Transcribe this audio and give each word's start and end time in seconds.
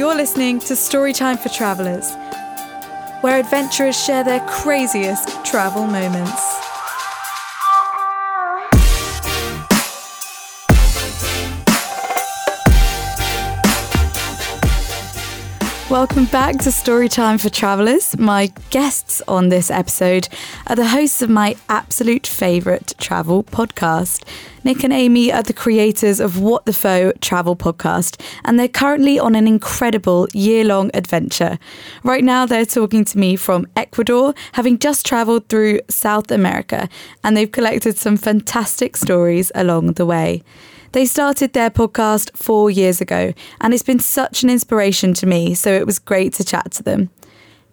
You're 0.00 0.14
listening 0.14 0.60
to 0.60 0.72
Storytime 0.72 1.38
for 1.38 1.50
Travellers, 1.50 2.14
where 3.20 3.38
adventurers 3.38 4.02
share 4.02 4.24
their 4.24 4.40
craziest 4.48 5.44
travel 5.44 5.86
moments. 5.86 6.59
Welcome 16.10 16.32
back 16.32 16.56
to 16.62 16.70
Storytime 16.70 17.40
for 17.40 17.50
Travellers. 17.50 18.18
My 18.18 18.52
guests 18.70 19.22
on 19.28 19.48
this 19.48 19.70
episode 19.70 20.28
are 20.66 20.74
the 20.74 20.88
hosts 20.88 21.22
of 21.22 21.30
my 21.30 21.54
absolute 21.68 22.26
favourite 22.26 22.94
travel 22.98 23.44
podcast. 23.44 24.24
Nick 24.64 24.82
and 24.82 24.92
Amy 24.92 25.32
are 25.32 25.44
the 25.44 25.52
creators 25.52 26.18
of 26.18 26.40
What 26.40 26.66
the 26.66 26.72
Foe 26.72 27.12
travel 27.20 27.54
podcast, 27.54 28.20
and 28.44 28.58
they're 28.58 28.66
currently 28.66 29.20
on 29.20 29.36
an 29.36 29.46
incredible 29.46 30.26
year 30.34 30.64
long 30.64 30.90
adventure. 30.94 31.60
Right 32.02 32.24
now, 32.24 32.44
they're 32.44 32.66
talking 32.66 33.04
to 33.04 33.16
me 33.16 33.36
from 33.36 33.68
Ecuador, 33.76 34.34
having 34.54 34.80
just 34.80 35.06
travelled 35.06 35.48
through 35.48 35.78
South 35.88 36.32
America, 36.32 36.88
and 37.22 37.36
they've 37.36 37.52
collected 37.52 37.96
some 37.96 38.16
fantastic 38.16 38.96
stories 38.96 39.52
along 39.54 39.92
the 39.92 40.06
way. 40.06 40.42
They 40.92 41.06
started 41.06 41.52
their 41.52 41.70
podcast 41.70 42.36
four 42.36 42.68
years 42.68 43.00
ago, 43.00 43.32
and 43.60 43.72
it's 43.72 43.82
been 43.84 44.00
such 44.00 44.42
an 44.42 44.50
inspiration 44.50 45.14
to 45.14 45.26
me, 45.26 45.54
so 45.54 45.72
it 45.72 45.86
was 45.86 46.00
great 46.00 46.32
to 46.34 46.44
chat 46.44 46.72
to 46.72 46.82
them. 46.82 47.10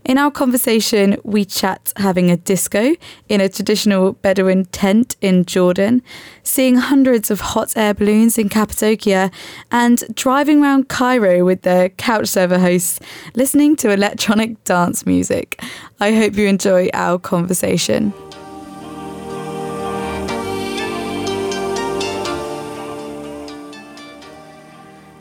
In 0.06 0.20
our 0.20 0.30
conversation, 0.30 1.18
we 1.24 1.44
chat 1.44 1.92
having 1.98 2.30
a 2.30 2.38
disco 2.38 2.96
in 3.28 3.42
a 3.42 3.50
traditional 3.50 4.14
Bedouin 4.14 4.66
tent 4.66 5.18
in 5.20 5.46
Jordan, 5.46 6.04
seeing 6.44 6.76
hundreds 6.76 7.32
of 7.32 7.42
hot 7.42 7.76
air 7.76 7.96
balloons 7.96 8.38
in 8.38 8.50
Cappadocia, 8.50 9.32
and 9.72 10.04
driving 10.16 10.62
around 10.62 10.88
Cairo 10.88 11.44
with 11.44 11.64
the 11.64 11.92
couch 11.98 12.28
server 12.28 12.60
hosts, 12.60 13.00
listening 13.36 13.76
to 13.78 13.92
electronic 13.92 14.64
dance 14.64 15.06
music. 15.08 15.60
I 16.00 16.14
hope 16.14 16.36
you 16.36 16.48
enjoy 16.48 16.90
our 16.94 17.18
conversation. 17.18 18.14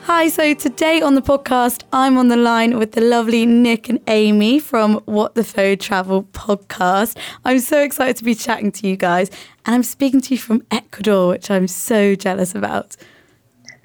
Hi, 0.06 0.28
so 0.28 0.54
today 0.54 1.02
on 1.02 1.16
the 1.16 1.20
podcast, 1.20 1.82
I'm 1.92 2.16
on 2.16 2.28
the 2.28 2.36
line 2.36 2.78
with 2.78 2.92
the 2.92 3.00
lovely 3.00 3.44
Nick 3.44 3.88
and 3.88 3.98
Amy 4.06 4.60
from 4.60 5.00
What 5.04 5.34
the 5.34 5.42
Foe 5.42 5.74
Travel 5.74 6.22
podcast. 6.30 7.18
I'm 7.44 7.58
so 7.58 7.82
excited 7.82 8.14
to 8.18 8.22
be 8.22 8.36
chatting 8.36 8.70
to 8.70 8.86
you 8.86 8.96
guys, 8.96 9.30
and 9.64 9.74
I'm 9.74 9.82
speaking 9.82 10.20
to 10.20 10.34
you 10.34 10.38
from 10.38 10.62
Ecuador, 10.70 11.30
which 11.30 11.50
I'm 11.50 11.66
so 11.66 12.14
jealous 12.14 12.54
about. 12.54 12.94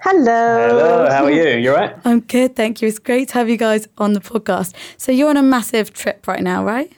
Hello. 0.02 0.68
Hello, 0.68 1.10
how 1.10 1.24
are 1.24 1.32
you? 1.32 1.58
You 1.58 1.72
are 1.72 1.76
right? 1.76 1.96
I'm 2.06 2.20
good, 2.20 2.56
thank 2.56 2.84
you. 2.84 2.88
It's 2.88 3.00
great 3.00 3.30
to 3.30 3.34
have 3.34 3.50
you 3.50 3.58
guys 3.58 3.88
on 3.98 4.14
the 4.14 4.20
podcast. 4.20 4.76
So, 4.98 5.12
you're 5.12 5.32
on 5.32 5.38
a 5.38 5.42
massive 5.42 5.92
trip 5.92 6.28
right 6.28 6.44
now, 6.44 6.64
right? 6.64 6.94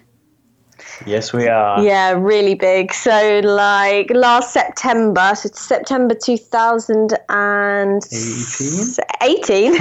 Yes, 1.06 1.34
we 1.34 1.48
are. 1.48 1.84
Yeah, 1.84 2.12
really 2.12 2.56
big. 2.56 2.94
So, 2.94 3.42
like 3.44 4.10
last 4.12 4.54
September, 4.54 5.34
so 5.36 5.50
September 5.54 6.16
2018. 6.16 9.04
18. 9.22 9.74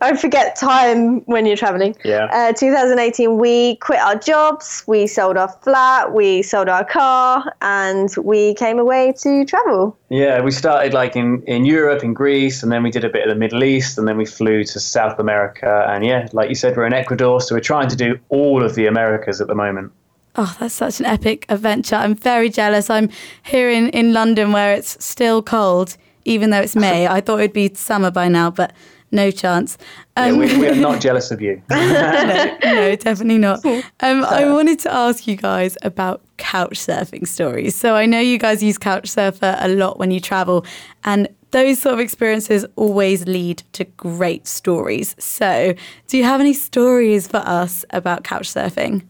I 0.00 0.16
forget 0.16 0.56
time 0.56 1.20
when 1.22 1.46
you're 1.46 1.56
traveling. 1.56 1.96
Yeah. 2.04 2.26
Uh, 2.26 2.52
2018, 2.52 3.38
we 3.38 3.76
quit 3.76 4.00
our 4.00 4.16
jobs, 4.16 4.84
we 4.86 5.06
sold 5.06 5.36
our 5.36 5.48
flat, 5.48 6.12
we 6.12 6.42
sold 6.42 6.68
our 6.68 6.84
car, 6.84 7.52
and 7.62 8.14
we 8.22 8.54
came 8.54 8.78
away 8.78 9.14
to 9.18 9.44
travel. 9.44 9.96
Yeah, 10.10 10.40
we 10.40 10.50
started 10.50 10.94
like 10.94 11.16
in, 11.16 11.42
in 11.46 11.64
Europe, 11.64 12.04
in 12.04 12.14
Greece, 12.14 12.62
and 12.62 12.70
then 12.70 12.82
we 12.82 12.90
did 12.90 13.04
a 13.04 13.08
bit 13.08 13.22
of 13.22 13.30
the 13.30 13.38
Middle 13.38 13.64
East, 13.64 13.98
and 13.98 14.06
then 14.06 14.16
we 14.16 14.26
flew 14.26 14.64
to 14.64 14.80
South 14.80 15.18
America. 15.18 15.86
And 15.88 16.04
yeah, 16.04 16.28
like 16.32 16.48
you 16.48 16.54
said, 16.54 16.76
we're 16.76 16.86
in 16.86 16.92
Ecuador, 16.92 17.40
so 17.40 17.54
we're 17.54 17.60
trying 17.60 17.88
to 17.88 17.96
do 17.96 18.18
all 18.28 18.62
of 18.62 18.74
the 18.74 18.86
Americas 18.86 19.40
at 19.40 19.46
the 19.46 19.54
moment. 19.54 19.92
Oh, 20.36 20.56
that's 20.58 20.74
such 20.74 20.98
an 21.00 21.06
epic 21.06 21.46
adventure. 21.48 21.96
I'm 21.96 22.14
very 22.14 22.50
jealous. 22.50 22.90
I'm 22.90 23.08
here 23.44 23.70
in, 23.70 23.88
in 23.90 24.12
London 24.12 24.50
where 24.52 24.74
it's 24.74 25.02
still 25.04 25.42
cold, 25.42 25.96
even 26.24 26.50
though 26.50 26.60
it's 26.60 26.74
May. 26.74 27.06
I 27.06 27.20
thought 27.20 27.38
it'd 27.38 27.52
be 27.52 27.72
summer 27.74 28.10
by 28.10 28.28
now, 28.28 28.50
but 28.50 28.72
no 29.12 29.30
chance. 29.30 29.78
Um, 30.16 30.40
yeah, 30.42 30.56
we, 30.56 30.58
we, 30.58 30.68
are 30.68 30.74
not 30.74 31.00
jealous 31.08 31.30
of 31.30 31.40
you. 31.40 31.62
no, 31.70 32.56
no, 32.64 32.96
definitely 32.96 33.38
not. 33.38 33.64
Um, 33.64 34.24
I 34.24 34.50
wanted 34.50 34.80
to 34.80 34.92
ask 34.92 35.28
you 35.28 35.36
guys 35.36 35.78
about 35.82 36.20
couch 36.36 36.72
surfing 36.72 37.26
stories. 37.28 37.76
So 37.76 37.94
I 37.94 38.06
know 38.06 38.18
you 38.18 38.38
guys 38.38 38.60
use 38.60 38.76
Couchsurfer 38.76 39.56
a 39.60 39.68
lot 39.68 40.00
when 40.00 40.10
you 40.10 40.18
travel, 40.18 40.66
and 41.04 41.28
those 41.52 41.78
sort 41.78 41.94
of 41.94 42.00
experiences 42.00 42.66
always 42.74 43.26
lead 43.28 43.62
to 43.74 43.84
great 43.84 44.48
stories. 44.48 45.14
So, 45.20 45.74
do 46.08 46.18
you 46.18 46.24
have 46.24 46.40
any 46.40 46.52
stories 46.52 47.28
for 47.28 47.36
us 47.36 47.84
about 47.90 48.24
couch 48.24 48.48
surfing? 48.48 49.04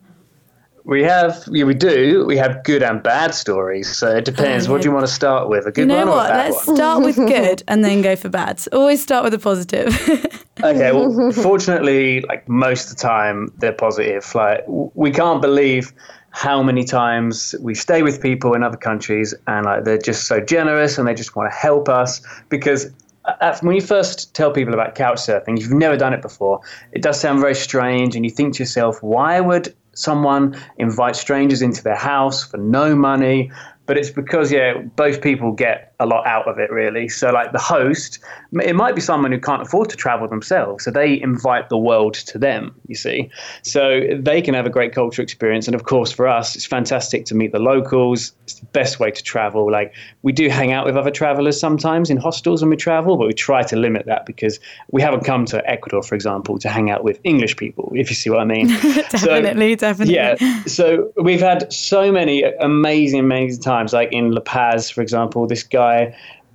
We 0.85 1.03
have, 1.03 1.43
yeah, 1.51 1.65
we 1.65 1.73
do. 1.73 2.27
We 2.27 2.37
have 2.37 2.63
good 2.63 2.83
and 2.83 3.03
bad 3.03 3.35
stories. 3.35 3.97
So 3.97 4.17
it 4.17 4.27
depends. 4.27 4.67
Oh, 4.67 4.69
yeah. 4.69 4.73
What 4.73 4.83
do 4.83 4.89
you 4.89 4.95
want 4.95 5.07
to 5.07 5.13
start 5.13 5.49
with? 5.49 5.67
A 5.67 5.73
good 5.73 5.83
you 5.83 5.87
know 5.87 5.99
one 5.99 6.09
what? 6.09 6.31
or 6.31 6.35
a 6.35 6.37
bad 6.37 6.51
Let's 6.53 6.67
one? 6.67 6.77
start 6.77 7.03
with 7.03 7.17
good 7.29 7.63
and 7.69 7.83
then 7.83 8.03
go 8.03 8.17
for 8.17 8.29
bad. 8.29 8.63
Always 8.71 9.03
start 9.03 9.25
with 9.25 9.33
a 9.33 9.39
positive. 9.39 9.89
okay. 10.63 10.93
Well, 10.93 11.33
fortunately, 11.33 12.21
like 12.23 12.47
most 12.49 12.91
of 12.91 12.97
the 12.97 13.03
time, 13.03 13.51
they're 13.59 13.73
positive. 13.73 14.35
Like 14.35 14.63
we 14.67 15.11
can't 15.11 15.41
believe 15.41 15.93
how 16.31 16.63
many 16.63 16.85
times 16.85 17.55
we 17.61 17.75
stay 17.75 18.03
with 18.03 18.21
people 18.21 18.55
in 18.55 18.63
other 18.63 18.77
countries 18.77 19.35
and 19.47 19.65
like 19.65 19.85
they're 19.85 19.97
just 19.97 20.27
so 20.27 20.41
generous 20.41 20.99
and 20.99 21.09
they 21.09 21.15
just 21.15 21.35
want 21.37 21.51
to 21.51 21.57
help 21.57 21.89
us 21.89 22.21
because 22.49 22.91
uh, 23.25 23.57
when 23.63 23.75
you 23.75 23.81
first 23.81 24.35
tell 24.35 24.51
people 24.51 24.75
about 24.75 24.95
couch 24.95 25.17
surfing, 25.17 25.57
if 25.57 25.63
you've 25.63 25.73
never 25.73 25.97
done 25.97 26.13
it 26.13 26.21
before, 26.21 26.61
it 26.93 27.03
does 27.03 27.19
sound 27.19 27.41
very 27.41 27.55
strange, 27.55 28.15
and 28.17 28.25
you 28.25 28.31
think 28.31 28.55
to 28.55 28.63
yourself, 28.63 29.03
why 29.03 29.41
would 29.41 29.75
someone 29.95 30.57
invite 30.77 31.17
strangers 31.17 31.63
into 31.63 31.83
their 31.83 31.97
house 31.97 32.45
for 32.45 32.57
no 32.59 32.95
money 32.95 33.51
but 33.87 33.97
it's 33.97 34.11
because 34.11 34.51
yeah 34.53 34.75
both 34.97 35.23
people 35.23 35.53
get 35.53 35.94
a 36.05 36.07
lot 36.07 36.27
out 36.27 36.49
of 36.49 36.59
it 36.59 36.71
really. 36.71 37.09
So 37.09 37.31
like 37.31 37.53
the 37.53 37.59
host 37.59 38.19
it 38.63 38.75
might 38.75 38.95
be 38.95 39.01
someone 39.01 39.33
who 39.33 39.41
can't 39.41 39.63
afford 39.63 39.91
to 39.91 39.97
travel 39.97 40.29
themselves 40.29 40.85
so 40.85 40.91
they 40.91 41.21
invite 41.21 41.69
the 41.69 41.79
world 41.79 42.15
to 42.15 42.39
them 42.39 42.75
you 42.89 42.95
see. 42.95 43.31
So 43.63 44.01
they 44.19 44.41
can 44.43 44.55
have 44.55 44.67
a 44.67 44.71
great 44.71 44.95
culture 44.95 45.23
experience 45.23 45.67
and 45.67 45.75
of 45.75 45.85
course 45.85 46.11
for 46.11 46.27
us 46.27 46.57
it's 46.57 46.67
fantastic 46.67 47.27
to 47.27 47.35
meet 47.35 47.53
the 47.53 47.59
locals. 47.59 48.33
It's 48.45 48.55
the 48.55 48.67
best 48.67 48.99
way 48.99 49.11
to 49.11 49.23
travel. 49.23 49.71
Like 49.71 49.95
we 50.23 50.33
do 50.33 50.49
hang 50.49 50.73
out 50.73 50.87
with 50.87 50.97
other 50.97 51.11
travelers 51.11 51.59
sometimes 51.59 52.11
in 52.11 52.17
hostels 52.17 52.63
when 52.63 52.71
we 52.71 52.77
travel 52.77 53.17
but 53.17 53.27
we 53.27 53.35
try 53.35 53.63
to 53.63 53.77
limit 53.77 54.07
that 54.07 54.27
because 54.27 54.59
we 54.91 55.03
haven't 55.03 55.25
come 55.25 55.45
to 55.47 55.65
ecuador 55.69 56.03
for 56.03 56.15
example 56.15 56.59
to 56.59 56.69
hang 56.69 56.91
out 56.91 57.05
with 57.05 57.21
english 57.25 57.57
people 57.57 57.91
if 57.95 58.11
you 58.11 58.17
see 58.17 58.31
what 58.31 58.41
i 58.41 58.45
mean. 58.45 58.67
Definitely 59.15 59.73
so, 59.73 59.77
definitely. 59.77 60.15
yeah. 60.15 60.65
So 60.65 61.13
we've 61.17 61.41
had 61.41 61.73
so 61.73 62.11
many 62.11 62.43
amazing 62.43 63.21
amazing 63.21 63.61
times 63.63 63.75
times, 63.75 63.93
like 63.93 64.13
in 64.13 64.33
La 64.33 64.41
Paz, 64.41 64.91
for 64.91 65.03
example, 65.03 65.47
this 65.47 65.63
guy. 65.63 65.94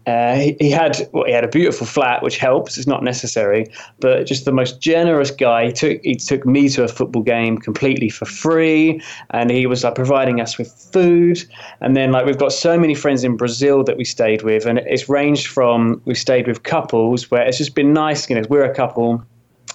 Uh, 0.09 0.35
he, 0.35 0.57
he, 0.59 0.72
had 0.72 1.07
well, 1.11 1.25
he 1.25 1.31
had 1.31 1.44
a 1.44 1.47
beautiful 1.47 1.85
flat, 1.85 2.23
which 2.23 2.38
helps. 2.38 2.77
It's 2.77 2.88
not 2.88 3.03
necessary, 3.03 3.67
but 4.00 4.25
just 4.25 4.45
the 4.45 4.51
most 4.51 4.81
generous 4.81 5.29
guy. 5.29 5.67
He 5.67 5.72
took 5.72 6.01
he 6.03 6.16
took 6.16 6.45
me 6.45 6.67
to 6.69 6.83
a 6.83 6.88
football 6.88 7.22
game 7.22 7.59
completely 7.59 8.09
for 8.09 8.25
free, 8.25 9.01
and 9.31 9.51
he 9.51 9.67
was 9.67 9.83
like 9.83 9.95
providing 9.95 10.41
us 10.41 10.57
with 10.57 10.72
food. 10.94 11.44
And 11.81 11.95
then 11.95 12.11
like 12.11 12.25
we've 12.25 12.39
got 12.39 12.53
so 12.53 12.79
many 12.79 12.95
friends 12.95 13.23
in 13.23 13.38
Brazil 13.38 13.83
that 13.83 13.97
we 13.97 14.05
stayed 14.05 14.41
with, 14.41 14.66
and 14.66 14.79
it's 14.79 15.09
ranged 15.09 15.47
from 15.47 16.01
we 16.06 16.16
stayed 16.16 16.47
with 16.47 16.63
couples 16.63 17.29
where 17.29 17.44
it's 17.44 17.59
just 17.59 17.75
been 17.75 17.94
nice. 17.94 18.29
You 18.29 18.38
know, 18.38 18.47
we're 18.50 18.63
a 18.63 18.73
couple 18.73 19.23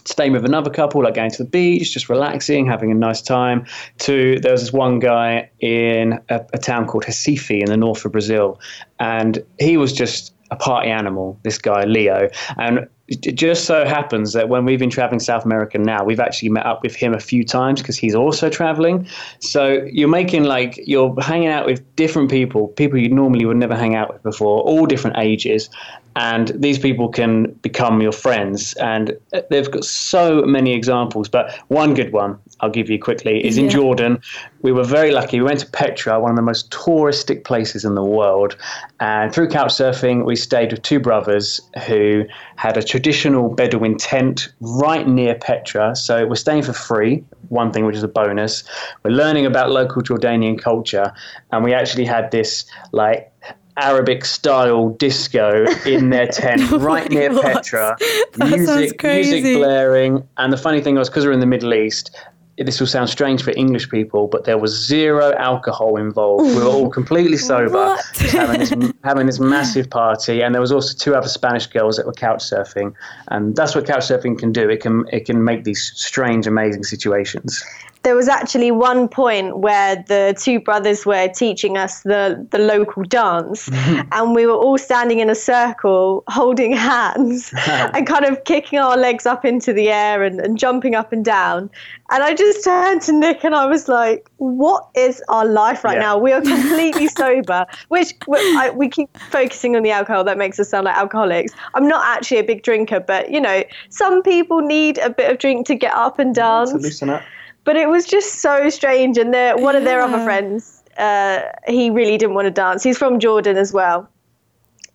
staying 0.05 0.33
with 0.33 0.45
another 0.45 0.71
couple, 0.71 1.03
like 1.03 1.15
going 1.15 1.31
to 1.31 1.43
the 1.43 1.49
beach, 1.49 1.93
just 1.93 2.09
relaxing, 2.09 2.67
having 2.67 2.91
a 2.91 2.95
nice 2.95 3.23
time. 3.23 3.67
To 4.01 4.39
there 4.41 4.53
was 4.53 4.63
this 4.63 4.73
one 4.73 4.99
guy 4.99 5.51
in 5.61 6.21
a, 6.29 6.45
a 6.53 6.59
town 6.59 6.87
called 6.87 7.05
Recife 7.05 7.59
in 7.59 7.67
the 7.67 7.77
north 7.77 8.05
of 8.05 8.13
Brazil, 8.13 8.61
and 9.01 9.45
he 9.59 9.77
was 9.77 9.93
just 9.93 10.35
a 10.51 10.57
party 10.57 10.91
animal. 10.91 11.39
This 11.43 11.59
guy 11.59 11.85
Leo, 11.85 12.29
and 12.59 12.89
it 13.09 13.35
just 13.35 13.67
so 13.67 13.85
happens 13.85 14.33
that 14.33 14.49
when 14.49 14.65
we've 14.65 14.79
been 14.79 14.91
traveling 14.91 15.21
South 15.21 15.45
America 15.45 15.77
now, 15.77 16.03
we've 16.05 16.21
actually 16.21 16.49
met 16.49 16.65
up 16.65 16.83
with 16.83 16.95
him 16.95 17.13
a 17.13 17.21
few 17.21 17.45
times 17.45 17.83
because 17.83 17.99
he's 17.99 18.15
also 18.15 18.49
traveling. 18.49 19.07
So 19.41 19.87
you're 19.93 20.09
making 20.09 20.45
like 20.45 20.81
you're 20.87 21.15
hanging 21.21 21.49
out 21.49 21.67
with 21.67 21.83
different 21.97 22.31
people, 22.31 22.69
people 22.69 22.99
you 22.99 23.11
normally 23.11 23.45
would 23.45 23.59
never 23.59 23.77
hang 23.77 23.95
out 23.95 24.13
with 24.13 24.23
before, 24.23 24.63
all 24.63 24.87
different 24.87 25.19
ages, 25.19 25.69
and 26.17 26.49
these 26.55 26.79
people 26.79 27.09
can 27.09 27.53
become 27.63 28.01
your 28.01 28.13
friends. 28.13 28.75
And 28.75 29.17
uh, 29.33 29.43
they've 29.51 29.71
got 29.71 29.85
so 29.85 30.43
many 30.43 30.73
examples, 30.73 31.29
but 31.29 31.53
one 31.69 31.95
good 31.95 32.13
one 32.13 32.39
I'll 32.61 32.71
give 32.71 32.89
you 32.89 32.99
quickly 32.99 33.45
is 33.45 33.59
in 33.59 33.69
Jordan. 33.69 34.21
We 34.63 34.73
were 34.73 34.85
very 34.85 35.11
lucky. 35.11 35.41
We 35.41 35.47
went 35.47 35.61
to 35.61 35.67
Petra, 35.67 36.21
one 36.21 36.31
of 36.31 36.37
the 36.37 36.43
most 36.43 36.71
touristic 36.71 37.45
places 37.45 37.85
in 37.85 37.95
the 37.95 38.05
world, 38.05 38.57
and 39.01 39.35
through 39.35 39.49
couchsurfing, 39.49 40.25
we 40.25 40.37
stayed 40.37 40.73
with 40.73 40.83
two 40.83 41.01
brothers 41.01 41.61
who 41.87 42.25
had 42.57 42.77
a 42.77 42.83
traditional 42.83 43.49
Bedouin 43.49 43.97
tent 43.97 44.53
right 44.61 45.07
near 45.07 45.35
Petra. 45.35 45.97
So 45.97 46.27
we're 46.27 46.37
staying 46.37 46.63
for 46.63 46.73
free. 46.73 47.25
One 47.49 47.73
thing 47.73 47.85
which 47.85 47.97
is 47.97 48.03
a 48.03 48.09
bonus. 48.09 48.65
We're 49.03 49.11
learning 49.11 49.47
about 49.47 49.71
local 49.71 50.03
Jordanian 50.03 50.59
culture, 50.59 51.13
and 51.53 51.65
we 51.65 51.75
actually 51.75 52.05
had 52.05 52.31
this 52.31 52.65
like 52.93 53.31
Arabic 53.77 54.25
style 54.25 54.91
disco 54.91 55.65
in 55.85 56.11
their 56.11 56.27
tent 56.33 56.63
Oh 56.71 56.79
right 56.79 57.11
near 57.11 57.31
God. 57.31 57.43
Petra. 57.43 57.97
That 58.35 58.59
music, 58.59 59.03
music 59.03 59.57
blaring. 59.57 60.27
And 60.39 60.53
the 60.53 60.57
funny 60.57 60.81
thing 60.81 60.97
was, 60.97 61.09
because 61.09 61.25
we're 61.25 61.33
in 61.33 61.41
the 61.41 61.47
Middle 61.47 61.73
East, 61.73 62.11
this 62.59 62.79
will 62.79 62.87
sound 62.87 63.09
strange 63.09 63.43
for 63.43 63.53
English 63.57 63.91
people, 63.91 64.29
but 64.29 64.45
there 64.45 64.59
was 64.59 64.87
zero 64.87 65.33
alcohol 65.35 65.97
involved. 65.97 66.45
We 66.45 66.57
were 66.57 66.69
all 66.69 66.89
completely 67.01 67.37
sober, 67.37 67.97
having 68.31 68.61
this 68.61 68.93
having 69.03 69.27
this 69.27 69.41
massive 69.41 69.91
party. 69.91 70.43
And 70.43 70.55
there 70.55 70.61
was 70.61 70.71
also 70.71 70.97
two 70.97 71.15
other 71.15 71.29
Spanish 71.29 71.67
girls 71.67 71.97
that 71.97 72.07
were 72.07 72.13
couch 72.13 72.45
surfing, 72.45 72.95
and 73.29 73.57
that's 73.57 73.75
what 73.75 73.87
couch 73.87 74.05
surfing 74.05 74.39
can 74.39 74.53
do. 74.53 74.69
It 74.69 74.81
can 74.81 75.05
it 75.13 75.27
can 75.27 75.43
make 75.43 75.65
these 75.65 75.93
strange, 75.97 76.47
amazing 76.47 76.85
situations. 76.85 77.65
There 78.05 78.15
was 78.15 78.29
actually 78.29 78.71
one 78.71 79.09
point 79.09 79.59
where 79.59 79.97
the 80.07 80.37
two 80.39 80.61
brothers 80.61 81.05
were 81.07 81.27
teaching 81.29 81.77
us 81.79 82.03
the, 82.03 82.47
the 82.51 82.59
local 82.59 83.03
dance 83.03 83.69
and 84.13 84.35
we 84.35 84.47
were 84.47 84.53
all 84.53 84.77
standing 84.79 85.21
in 85.21 85.31
a 85.31 85.35
circle 85.35 86.23
holding 86.29 86.73
hands 86.73 87.51
and 87.67 88.07
kind 88.07 88.27
of 88.27 88.45
kicking 88.45 88.79
our 88.79 88.97
legs 88.97 89.25
up 89.27 89.45
into 89.45 89.73
the 89.73 89.89
air 89.89 90.23
and, 90.23 90.39
and 90.41 90.59
jumping 90.59 90.95
up 90.95 91.13
and 91.13 91.25
down. 91.25 91.71
And 92.11 92.23
i 92.23 92.35
just 92.35 92.63
turned 92.63 93.01
to 93.03 93.13
nick 93.13 93.43
and 93.45 93.55
i 93.55 93.65
was 93.65 93.89
like 93.89 94.29
what 94.37 94.87
is 94.95 95.23
our 95.29 95.47
life 95.47 95.83
right 95.83 95.95
Yeah. 95.97 96.03
now? 96.03 96.19
We 96.19 96.33
are 96.33 96.43
completely 96.43 97.09
sober 97.23 97.65
which 97.89 98.13
we, 98.29 98.37
I, 98.39 98.71
we 98.71 98.89
keep 98.91 99.09
focusing 99.31 99.75
on 99.75 99.83
the 99.83 99.91
alcohol. 99.91 100.23
That 100.25 100.37
makes 100.37 100.61
us 100.61 100.69
sound 100.69 100.85
like 100.85 100.97
alcoholics. 100.97 101.55
I'm 101.73 101.89
not 101.89 102.05
actually 102.05 102.39
a 102.39 102.45
big 102.45 102.63
drinker 102.63 103.01
but 103.01 103.31
you 103.31 103.41
know 103.41 103.65
some 103.89 104.23
people 104.23 104.61
need 104.61 104.99
a 104.99 105.09
bit 105.09 105.31
of 105.33 105.39
drink 105.39 105.67
to 105.69 105.75
get 105.75 105.95
up 105.95 106.19
and 106.19 106.35
dance 106.35 106.73
To 106.73 106.77
loosen 106.79 107.09
up. 107.09 107.23
But 107.65 107.77
it 107.77 107.89
was 107.89 108.05
just 108.07 108.41
so 108.41 108.69
strange. 108.69 109.19
And 109.19 109.33
their 109.35 109.57
one 109.57 109.77
of 109.77 109.85
their 109.85 110.01
other 110.01 110.23
friends, 110.25 110.83
uh, 110.99 111.41
he 111.67 111.91
really 111.91 112.17
didn't 112.17 112.35
want 112.35 112.47
to 112.47 112.51
dance. 112.51 112.83
He's 112.83 112.99
from 112.99 113.19
Jordan 113.19 113.57
as 113.57 113.73
well. 113.73 114.09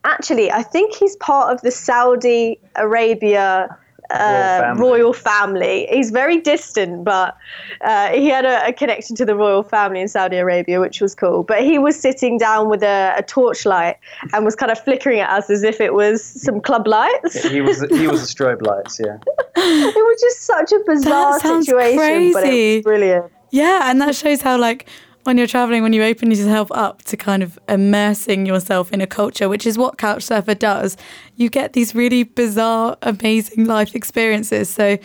Actually, 0.03 0.51
I 0.51 0.63
think 0.63 0.95
he's 0.95 1.15
part 1.17 1.53
of 1.53 1.61
the 1.61 1.71
Saudi 1.71 2.59
Arabia. 2.75 3.77
Uh, 4.11 4.59
family. 4.59 4.81
royal 4.81 5.13
family. 5.13 5.87
He's 5.91 6.09
very 6.09 6.37
distant, 6.41 7.03
but 7.03 7.37
uh, 7.81 8.09
he 8.09 8.27
had 8.27 8.43
a, 8.43 8.67
a 8.67 8.73
connection 8.73 9.15
to 9.17 9.25
the 9.25 9.35
royal 9.35 9.61
family 9.61 10.01
in 10.01 10.07
Saudi 10.07 10.37
Arabia, 10.37 10.79
which 10.79 10.99
was 10.99 11.13
cool. 11.13 11.43
But 11.43 11.63
he 11.63 11.77
was 11.77 11.99
sitting 11.99 12.39
down 12.39 12.69
with 12.69 12.81
a, 12.81 13.13
a 13.17 13.21
torchlight 13.21 13.97
and 14.33 14.45
was 14.45 14.55
kind 14.55 14.71
of 14.71 14.83
flickering 14.83 15.19
at 15.19 15.29
us 15.29 15.49
as 15.51 15.61
if 15.61 15.79
it 15.79 15.93
was 15.93 16.23
some 16.23 16.59
club 16.59 16.87
lights. 16.87 17.43
He 17.43 17.61
was 17.61 17.81
he 17.91 18.07
was 18.07 18.21
the 18.21 18.43
strobe 18.43 18.63
lights, 18.63 18.99
yeah. 18.99 19.17
it 19.55 19.95
was 19.95 20.21
just 20.21 20.41
such 20.41 20.71
a 20.71 20.79
bizarre 20.85 21.39
sounds 21.39 21.67
situation, 21.67 21.97
but 22.33 22.43
it 22.43 22.49
crazy. 22.49 22.77
was 22.77 22.83
brilliant. 22.83 23.31
Yeah, 23.51 23.89
and 23.91 24.01
that 24.01 24.15
shows 24.15 24.41
how 24.41 24.57
like 24.57 24.87
when 25.23 25.37
you're 25.37 25.47
traveling, 25.47 25.83
when 25.83 25.93
you 25.93 26.03
open 26.03 26.31
yourself 26.31 26.71
up 26.71 27.03
to 27.03 27.17
kind 27.17 27.43
of 27.43 27.59
immersing 27.67 28.45
yourself 28.45 28.91
in 28.91 29.01
a 29.01 29.07
culture, 29.07 29.49
which 29.49 29.65
is 29.65 29.77
what 29.77 29.97
Couchsurfer 29.97 30.57
does, 30.57 30.97
you 31.35 31.49
get 31.49 31.73
these 31.73 31.93
really 31.93 32.23
bizarre, 32.23 32.97
amazing 33.01 33.65
life 33.65 33.95
experiences. 33.95 34.69
So 34.69 34.97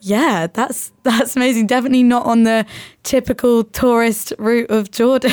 yeah, 0.00 0.46
that's 0.46 0.92
that's 1.02 1.36
amazing. 1.36 1.66
Definitely 1.66 2.02
not 2.02 2.26
on 2.26 2.44
the 2.44 2.66
typical 3.02 3.64
tourist 3.64 4.32
route 4.38 4.70
of 4.70 4.90
Jordan. 4.90 5.32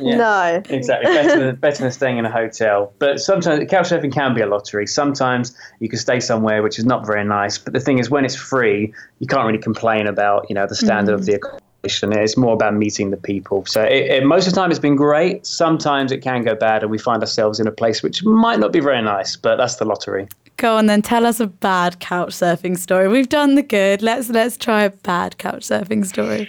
Yeah. 0.00 0.16
No. 0.16 0.62
Exactly. 0.70 1.12
Better 1.12 1.38
than, 1.38 1.56
better 1.56 1.82
than 1.82 1.92
staying 1.92 2.18
in 2.18 2.24
a 2.24 2.30
hotel. 2.30 2.92
But 2.98 3.20
sometimes 3.20 3.70
couchsurfing 3.70 4.12
can 4.12 4.34
be 4.34 4.40
a 4.40 4.46
lottery. 4.46 4.86
Sometimes 4.86 5.56
you 5.80 5.88
can 5.88 5.98
stay 5.98 6.18
somewhere 6.18 6.62
which 6.62 6.78
is 6.78 6.84
not 6.84 7.06
very 7.06 7.24
nice. 7.24 7.58
But 7.58 7.72
the 7.72 7.80
thing 7.80 7.98
is, 7.98 8.08
when 8.08 8.24
it's 8.24 8.34
free, 8.34 8.92
you 9.18 9.26
can't 9.26 9.46
really 9.46 9.58
complain 9.58 10.06
about 10.06 10.46
you 10.48 10.54
know 10.54 10.66
the 10.66 10.74
standard 10.74 11.14
of 11.14 11.20
mm. 11.20 11.26
the 11.26 11.34
accommodation. 11.34 11.71
It's 11.84 12.36
more 12.36 12.54
about 12.54 12.74
meeting 12.74 13.10
the 13.10 13.16
people. 13.16 13.66
So 13.66 13.82
it, 13.82 14.10
it, 14.10 14.24
most 14.24 14.46
of 14.46 14.52
the 14.52 14.60
time 14.60 14.70
it's 14.70 14.80
been 14.80 14.96
great. 14.96 15.46
Sometimes 15.46 16.12
it 16.12 16.18
can 16.18 16.44
go 16.44 16.54
bad, 16.54 16.82
and 16.82 16.90
we 16.90 16.98
find 16.98 17.22
ourselves 17.22 17.58
in 17.58 17.66
a 17.66 17.72
place 17.72 18.02
which 18.02 18.24
might 18.24 18.60
not 18.60 18.72
be 18.72 18.80
very 18.80 19.02
nice. 19.02 19.36
But 19.36 19.56
that's 19.56 19.76
the 19.76 19.84
lottery. 19.84 20.28
Go 20.58 20.76
on 20.76 20.86
then, 20.86 21.02
tell 21.02 21.26
us 21.26 21.40
a 21.40 21.46
bad 21.46 21.98
couch 21.98 22.30
surfing 22.30 22.78
story. 22.78 23.08
We've 23.08 23.28
done 23.28 23.56
the 23.56 23.62
good. 23.62 24.02
Let's 24.02 24.28
let's 24.28 24.56
try 24.56 24.82
a 24.82 24.90
bad 24.90 25.38
couch 25.38 25.62
surfing 25.62 26.06
story. 26.06 26.48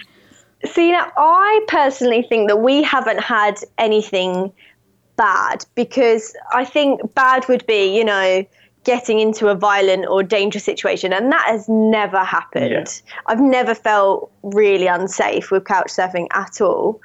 See, 0.66 0.92
now 0.92 1.12
I 1.18 1.66
personally 1.68 2.22
think 2.22 2.48
that 2.50 2.58
we 2.58 2.84
haven't 2.84 3.20
had 3.20 3.56
anything 3.78 4.54
bad 5.16 5.66
because 5.76 6.36
I 6.54 6.66
think 6.66 7.14
bad 7.16 7.48
would 7.48 7.66
be, 7.66 7.96
you 7.96 8.06
know, 8.06 8.46
getting 8.84 9.20
into 9.20 9.48
a 9.48 9.56
violent 9.56 10.06
or 10.08 10.24
dangerous 10.24 10.64
situation, 10.64 11.14
and 11.14 11.32
that 11.32 11.46
has 11.48 11.68
never 11.70 12.24
happened. 12.24 12.72
Yeah. 12.72 13.12
I've 13.28 13.42
never 13.42 13.74
felt 13.74 14.32
really 14.44 14.88
unsafe 14.88 15.52
with 15.52 15.66
couch 15.66 15.88
surfing 15.88 16.28
at 16.34 16.62
all. 16.62 17.00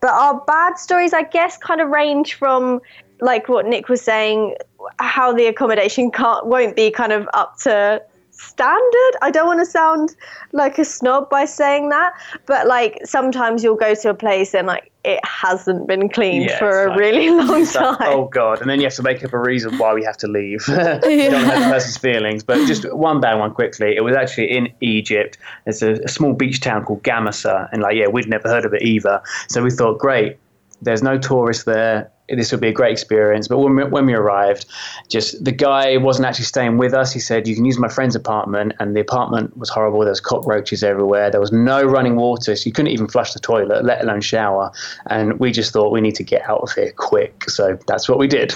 But 0.00 0.12
our 0.12 0.40
bad 0.46 0.78
stories, 0.78 1.12
I 1.12 1.22
guess, 1.22 1.56
kind 1.56 1.80
of 1.80 1.88
range 1.88 2.34
from 2.34 2.80
like 3.20 3.48
what 3.48 3.66
Nick 3.66 3.88
was 3.88 4.02
saying, 4.02 4.56
how 4.98 5.32
the 5.32 5.46
accommodation 5.46 6.10
can't 6.10 6.46
won't 6.46 6.76
be 6.76 6.90
kind 6.90 7.12
of 7.12 7.28
up 7.32 7.58
to 7.60 8.02
standard. 8.44 9.12
I 9.22 9.30
don't 9.30 9.46
want 9.46 9.60
to 9.60 9.66
sound 9.66 10.14
like 10.52 10.78
a 10.78 10.84
snob 10.84 11.28
by 11.30 11.44
saying 11.44 11.88
that, 11.90 12.12
but 12.46 12.66
like 12.66 12.98
sometimes 13.04 13.62
you'll 13.64 13.76
go 13.76 13.94
to 13.94 14.10
a 14.10 14.14
place 14.14 14.54
and 14.54 14.66
like 14.66 14.90
it 15.04 15.20
hasn't 15.24 15.86
been 15.86 16.08
cleaned 16.08 16.46
Yeah, 16.48 16.58
for 16.58 16.84
a 16.86 16.88
like- 16.90 16.98
really 16.98 17.30
long 17.30 17.62
It's 17.62 17.74
like, 17.74 17.98
time. 17.98 18.08
oh 18.08 18.24
god! 18.28 18.60
And 18.62 18.70
then 18.70 18.80
you 18.80 18.86
have 18.86 18.94
to 18.94 19.02
make 19.02 19.22
up 19.24 19.32
a 19.34 19.38
reason 19.38 19.76
why 19.78 19.92
we 19.92 20.02
have 20.04 20.16
to 20.18 20.26
leave. 20.26 20.64
you 20.68 20.74
don't 20.74 21.44
hurt 21.44 21.60
the 21.60 21.68
person's 21.70 21.98
feelings. 21.98 22.42
But 22.42 22.66
just 22.66 22.90
one 22.94 23.20
bad 23.20 23.38
one 23.38 23.52
quickly. 23.52 23.94
It 23.96 24.02
was 24.02 24.16
actually 24.16 24.50
in 24.56 24.68
Egypt. 24.80 25.36
There's 25.64 25.82
a, 25.82 25.92
a 26.04 26.08
small 26.08 26.32
beach 26.32 26.60
town 26.60 26.84
called 26.84 27.02
Gamasa, 27.02 27.68
and 27.72 27.82
like 27.82 27.96
yeah, 27.96 28.08
we'd 28.08 28.28
never 28.28 28.48
heard 28.48 28.64
of 28.64 28.72
it 28.72 28.82
either. 28.82 29.20
So 29.48 29.62
we 29.62 29.70
thought, 29.70 29.98
great. 29.98 30.38
There's 30.82 31.02
no 31.02 31.18
tourists 31.18 31.64
there. 31.64 32.10
This 32.28 32.52
would 32.52 32.60
be 32.60 32.68
a 32.68 32.72
great 32.72 32.92
experience. 32.92 33.48
But 33.48 33.58
when 33.58 33.76
we, 33.76 33.84
when 33.84 34.06
we 34.06 34.14
arrived, 34.14 34.66
just 35.08 35.44
the 35.44 35.52
guy 35.52 35.96
wasn't 35.98 36.26
actually 36.26 36.46
staying 36.46 36.78
with 36.78 36.94
us. 36.94 37.12
He 37.12 37.20
said, 37.20 37.46
"You 37.46 37.54
can 37.54 37.64
use 37.64 37.78
my 37.78 37.88
friend's 37.88 38.16
apartment," 38.16 38.72
and 38.80 38.96
the 38.96 39.00
apartment 39.00 39.56
was 39.56 39.68
horrible. 39.68 40.00
There 40.00 40.08
was 40.08 40.20
cockroaches 40.20 40.82
everywhere. 40.82 41.30
There 41.30 41.40
was 41.40 41.52
no 41.52 41.82
running 41.82 42.16
water, 42.16 42.56
so 42.56 42.66
you 42.66 42.72
couldn't 42.72 42.92
even 42.92 43.08
flush 43.08 43.32
the 43.34 43.40
toilet, 43.40 43.84
let 43.84 44.02
alone 44.02 44.20
shower. 44.20 44.72
And 45.06 45.38
we 45.38 45.52
just 45.52 45.72
thought 45.72 45.92
we 45.92 46.00
need 46.00 46.14
to 46.16 46.24
get 46.24 46.48
out 46.48 46.60
of 46.60 46.72
here 46.72 46.92
quick. 46.96 47.50
So 47.50 47.78
that's 47.86 48.08
what 48.08 48.18
we 48.18 48.26
did. 48.26 48.54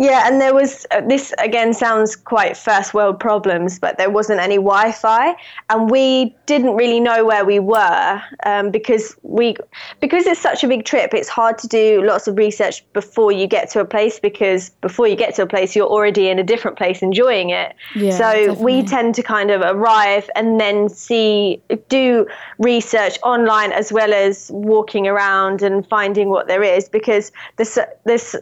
Yeah, 0.00 0.28
and 0.28 0.40
there 0.40 0.54
was 0.54 0.86
uh, 0.92 1.00
this 1.00 1.34
again 1.40 1.74
sounds 1.74 2.14
quite 2.14 2.56
first 2.56 2.94
world 2.94 3.18
problems, 3.18 3.80
but 3.80 3.98
there 3.98 4.08
wasn't 4.08 4.38
any 4.38 4.54
Wi-Fi, 4.54 5.34
and 5.70 5.90
we 5.90 6.36
didn't 6.46 6.76
really 6.76 7.00
know 7.00 7.24
where 7.24 7.44
we 7.44 7.58
were 7.58 8.22
um, 8.46 8.70
because 8.70 9.16
we 9.22 9.56
because 9.98 10.24
it's 10.26 10.40
such 10.40 10.62
a 10.62 10.68
big 10.68 10.84
trip. 10.84 11.14
It's 11.14 11.28
hard 11.28 11.58
to 11.58 11.66
do 11.66 12.00
lots 12.04 12.28
of 12.28 12.38
research 12.38 12.84
before 12.92 13.32
you 13.32 13.48
get 13.48 13.70
to 13.70 13.80
a 13.80 13.84
place 13.84 14.20
because 14.20 14.70
before 14.82 15.08
you 15.08 15.16
get 15.16 15.34
to 15.34 15.42
a 15.42 15.46
place, 15.48 15.74
you're 15.74 15.88
already 15.88 16.28
in 16.28 16.38
a 16.38 16.44
different 16.44 16.78
place 16.78 17.02
enjoying 17.02 17.50
it. 17.50 17.74
Yeah, 17.96 18.16
so 18.16 18.52
we 18.54 18.84
tend 18.84 19.16
to 19.16 19.24
kind 19.24 19.50
of 19.50 19.62
arrive 19.62 20.30
and 20.36 20.60
then 20.60 20.88
see 20.88 21.60
do 21.88 22.24
research 22.60 23.18
online 23.24 23.72
as 23.72 23.92
well 23.92 24.14
as 24.14 24.48
walking 24.52 25.08
around 25.08 25.60
and 25.60 25.84
finding 25.88 26.28
what 26.28 26.46
there 26.46 26.62
is 26.62 26.88
because 26.88 27.32
this 27.56 27.76
there's 28.04 28.36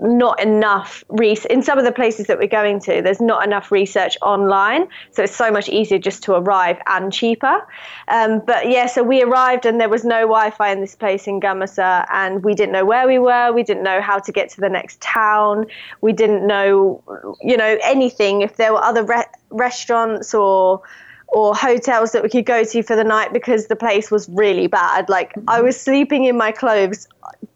not 0.00 0.40
enough 0.40 1.02
res- 1.08 1.44
in 1.46 1.62
some 1.62 1.78
of 1.78 1.84
the 1.84 1.92
places 1.92 2.26
that 2.26 2.38
we're 2.38 2.46
going 2.46 2.78
to 2.78 3.02
there's 3.02 3.20
not 3.20 3.44
enough 3.44 3.72
research 3.72 4.16
online 4.22 4.86
so 5.10 5.22
it's 5.24 5.34
so 5.34 5.50
much 5.50 5.68
easier 5.68 5.98
just 5.98 6.22
to 6.22 6.34
arrive 6.34 6.78
and 6.86 7.12
cheaper. 7.12 7.66
Um, 8.08 8.40
but 8.46 8.70
yeah 8.70 8.86
so 8.86 9.02
we 9.02 9.22
arrived 9.22 9.66
and 9.66 9.80
there 9.80 9.88
was 9.88 10.04
no 10.04 10.20
wi-fi 10.20 10.70
in 10.70 10.80
this 10.80 10.94
place 10.94 11.26
in 11.26 11.40
gamasa 11.40 12.06
and 12.12 12.44
we 12.44 12.54
didn't 12.54 12.72
know 12.72 12.84
where 12.84 13.06
we 13.06 13.18
were 13.18 13.52
we 13.52 13.62
didn't 13.62 13.82
know 13.82 14.00
how 14.00 14.18
to 14.18 14.30
get 14.30 14.50
to 14.50 14.60
the 14.60 14.68
next 14.68 15.00
town 15.00 15.66
we 16.00 16.12
didn't 16.12 16.46
know 16.46 17.02
you 17.42 17.56
know 17.56 17.78
anything. 17.82 18.42
If 18.42 18.56
there 18.56 18.72
were 18.72 18.82
other 18.82 19.04
re- 19.04 19.24
restaurants 19.50 20.34
or 20.34 20.82
or 21.28 21.54
hotels 21.54 22.12
that 22.12 22.22
we 22.22 22.28
could 22.28 22.46
go 22.46 22.64
to 22.64 22.82
for 22.82 22.96
the 22.96 23.04
night 23.04 23.32
because 23.32 23.66
the 23.66 23.76
place 23.76 24.10
was 24.10 24.28
really 24.30 24.66
bad. 24.66 25.08
Like 25.08 25.34
I 25.46 25.60
mm. 25.60 25.64
was 25.64 25.78
sleeping 25.78 26.24
in 26.24 26.36
my 26.36 26.52
clothes 26.52 27.06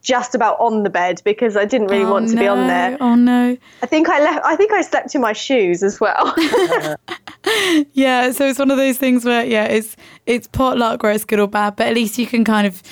just 0.02 0.34
about 0.34 0.60
on 0.60 0.82
the 0.82 0.90
bed 0.90 1.22
because 1.24 1.56
I 1.56 1.64
didn't 1.64 1.86
really 1.86 2.04
Oh, 2.04 2.12
want 2.12 2.28
to 2.28 2.36
be 2.36 2.46
on 2.46 2.66
there. 2.66 2.98
Oh 3.00 3.14
no. 3.14 3.56
I 3.82 3.86
think 3.86 4.08
I 4.08 4.20
left 4.20 4.44
I 4.44 4.56
think 4.56 4.72
I 4.72 4.82
slept 4.82 5.14
in 5.14 5.20
my 5.20 5.32
shoes 5.32 5.82
as 5.82 6.00
well. 6.00 6.34
Yeah, 7.92 8.30
so 8.30 8.46
it's 8.46 8.58
one 8.58 8.70
of 8.70 8.76
those 8.76 8.98
things 8.98 9.24
where 9.24 9.44
yeah, 9.44 9.64
it's 9.64 9.96
it's 10.26 10.46
potluck 10.46 11.02
where 11.02 11.12
it's 11.12 11.24
good 11.24 11.40
or 11.40 11.48
bad, 11.48 11.76
but 11.76 11.88
at 11.88 11.94
least 11.94 12.18
you 12.18 12.26
can 12.26 12.44
kind 12.44 12.66
of 12.66 12.82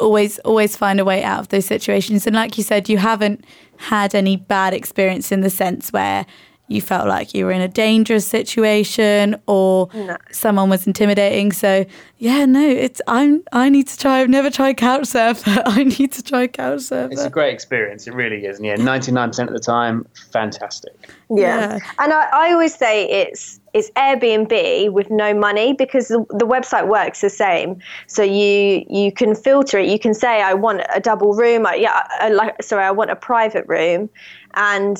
always 0.00 0.38
always 0.40 0.76
find 0.76 0.98
a 0.98 1.04
way 1.04 1.22
out 1.22 1.38
of 1.40 1.48
those 1.48 1.66
situations. 1.66 2.26
And 2.26 2.34
like 2.34 2.58
you 2.58 2.64
said, 2.64 2.88
you 2.88 2.98
haven't 2.98 3.44
had 3.76 4.14
any 4.14 4.36
bad 4.36 4.74
experience 4.74 5.30
in 5.30 5.42
the 5.42 5.50
sense 5.50 5.92
where 5.92 6.26
you 6.70 6.80
felt 6.80 7.08
like 7.08 7.34
you 7.34 7.44
were 7.44 7.50
in 7.50 7.60
a 7.60 7.68
dangerous 7.68 8.26
situation 8.26 9.34
or 9.46 9.88
No. 9.92 10.16
someone 10.30 10.70
was 10.70 10.86
intimidating. 10.86 11.50
So 11.50 11.84
yeah, 12.18 12.44
no, 12.46 12.60
it's 12.66 13.02
I'm 13.08 13.42
I 13.52 13.68
need 13.68 13.88
to 13.88 13.98
try. 13.98 14.20
I've 14.20 14.28
never 14.28 14.50
tried 14.50 14.76
couch 14.76 15.06
surf. 15.06 15.42
I 15.46 15.82
need 15.84 16.12
to 16.12 16.22
try 16.22 16.46
couch 16.46 16.82
surf. 16.82 17.10
It's 17.10 17.24
a 17.24 17.30
great 17.30 17.52
experience. 17.52 18.06
It 18.06 18.14
really 18.14 18.46
is. 18.46 18.58
And 18.58 18.66
yeah, 18.66 18.76
99% 18.76 19.48
of 19.48 19.52
the 19.52 19.58
time, 19.58 20.06
fantastic. 20.32 20.92
yeah. 21.28 21.76
Yeah. 21.76 21.78
And 21.98 22.12
I, 22.12 22.28
I 22.32 22.52
always 22.52 22.74
say 22.74 23.08
it's 23.08 23.58
it's 23.74 23.90
Airbnb 23.92 24.90
with 24.92 25.10
no 25.10 25.32
money 25.34 25.72
because 25.72 26.08
the, 26.08 26.24
the 26.30 26.46
website 26.46 26.86
works 26.88 27.20
the 27.20 27.30
same. 27.30 27.78
So 28.06 28.22
you 28.22 28.84
you 28.88 29.10
can 29.10 29.34
filter 29.34 29.78
it. 29.78 29.88
You 29.88 29.98
can 29.98 30.14
say 30.14 30.40
I 30.42 30.54
want 30.54 30.82
a 30.94 31.00
double 31.00 31.34
room. 31.34 31.66
I, 31.66 31.74
yeah, 31.74 32.06
I, 32.20 32.28
like 32.28 32.62
sorry, 32.62 32.84
I 32.84 32.90
want 32.92 33.10
a 33.10 33.16
private 33.16 33.64
room, 33.66 34.08
and 34.54 34.96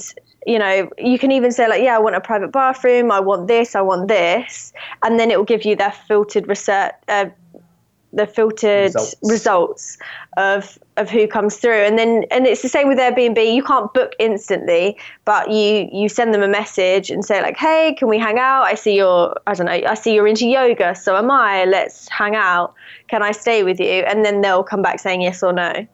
you 0.46 0.58
know 0.58 0.90
you 0.98 1.18
can 1.18 1.32
even 1.32 1.52
say 1.52 1.68
like 1.68 1.82
yeah, 1.82 1.96
I 1.96 1.98
want 1.98 2.16
a 2.16 2.20
private 2.20 2.52
bathroom. 2.52 3.10
I 3.10 3.20
want 3.20 3.48
this. 3.48 3.74
I 3.74 3.80
want 3.80 4.08
this, 4.08 4.72
and 5.02 5.18
then 5.18 5.30
it 5.30 5.36
will 5.38 5.44
give 5.44 5.64
you 5.64 5.76
their 5.76 5.92
filtered 5.92 6.48
research. 6.48 6.92
Uh, 7.08 7.26
the 8.12 8.26
filtered 8.26 8.94
results. 8.94 9.14
results. 9.22 9.98
of 10.36 10.78
of 10.96 11.08
who 11.08 11.26
comes 11.26 11.56
through 11.56 11.82
and 11.82 11.98
then 11.98 12.24
and 12.30 12.46
it's 12.46 12.62
the 12.62 12.68
same 12.68 12.88
with 12.88 12.98
Airbnb 12.98 13.54
you 13.54 13.62
can't 13.62 13.92
book 13.94 14.12
instantly 14.18 14.96
but 15.24 15.50
you 15.50 15.88
you 15.92 16.08
send 16.08 16.34
them 16.34 16.42
a 16.42 16.48
message 16.48 17.10
and 17.10 17.24
say 17.24 17.40
like 17.40 17.56
hey 17.56 17.94
can 17.98 18.08
we 18.08 18.18
hang 18.18 18.38
out 18.38 18.62
I 18.62 18.74
see 18.74 18.96
you're 18.96 19.34
I 19.46 19.54
don't 19.54 19.66
know 19.66 19.72
I 19.72 19.94
see 19.94 20.14
you're 20.14 20.26
into 20.26 20.46
yoga 20.46 20.94
so 20.94 21.16
am 21.16 21.30
I 21.30 21.64
let's 21.64 22.08
hang 22.08 22.34
out 22.34 22.74
can 23.08 23.22
I 23.22 23.32
stay 23.32 23.62
with 23.62 23.80
you 23.80 23.86
and 23.86 24.24
then 24.24 24.40
they'll 24.40 24.64
come 24.64 24.82
back 24.82 24.98
saying 25.00 25.22
yes 25.22 25.42
or 25.42 25.52
no 25.52 25.86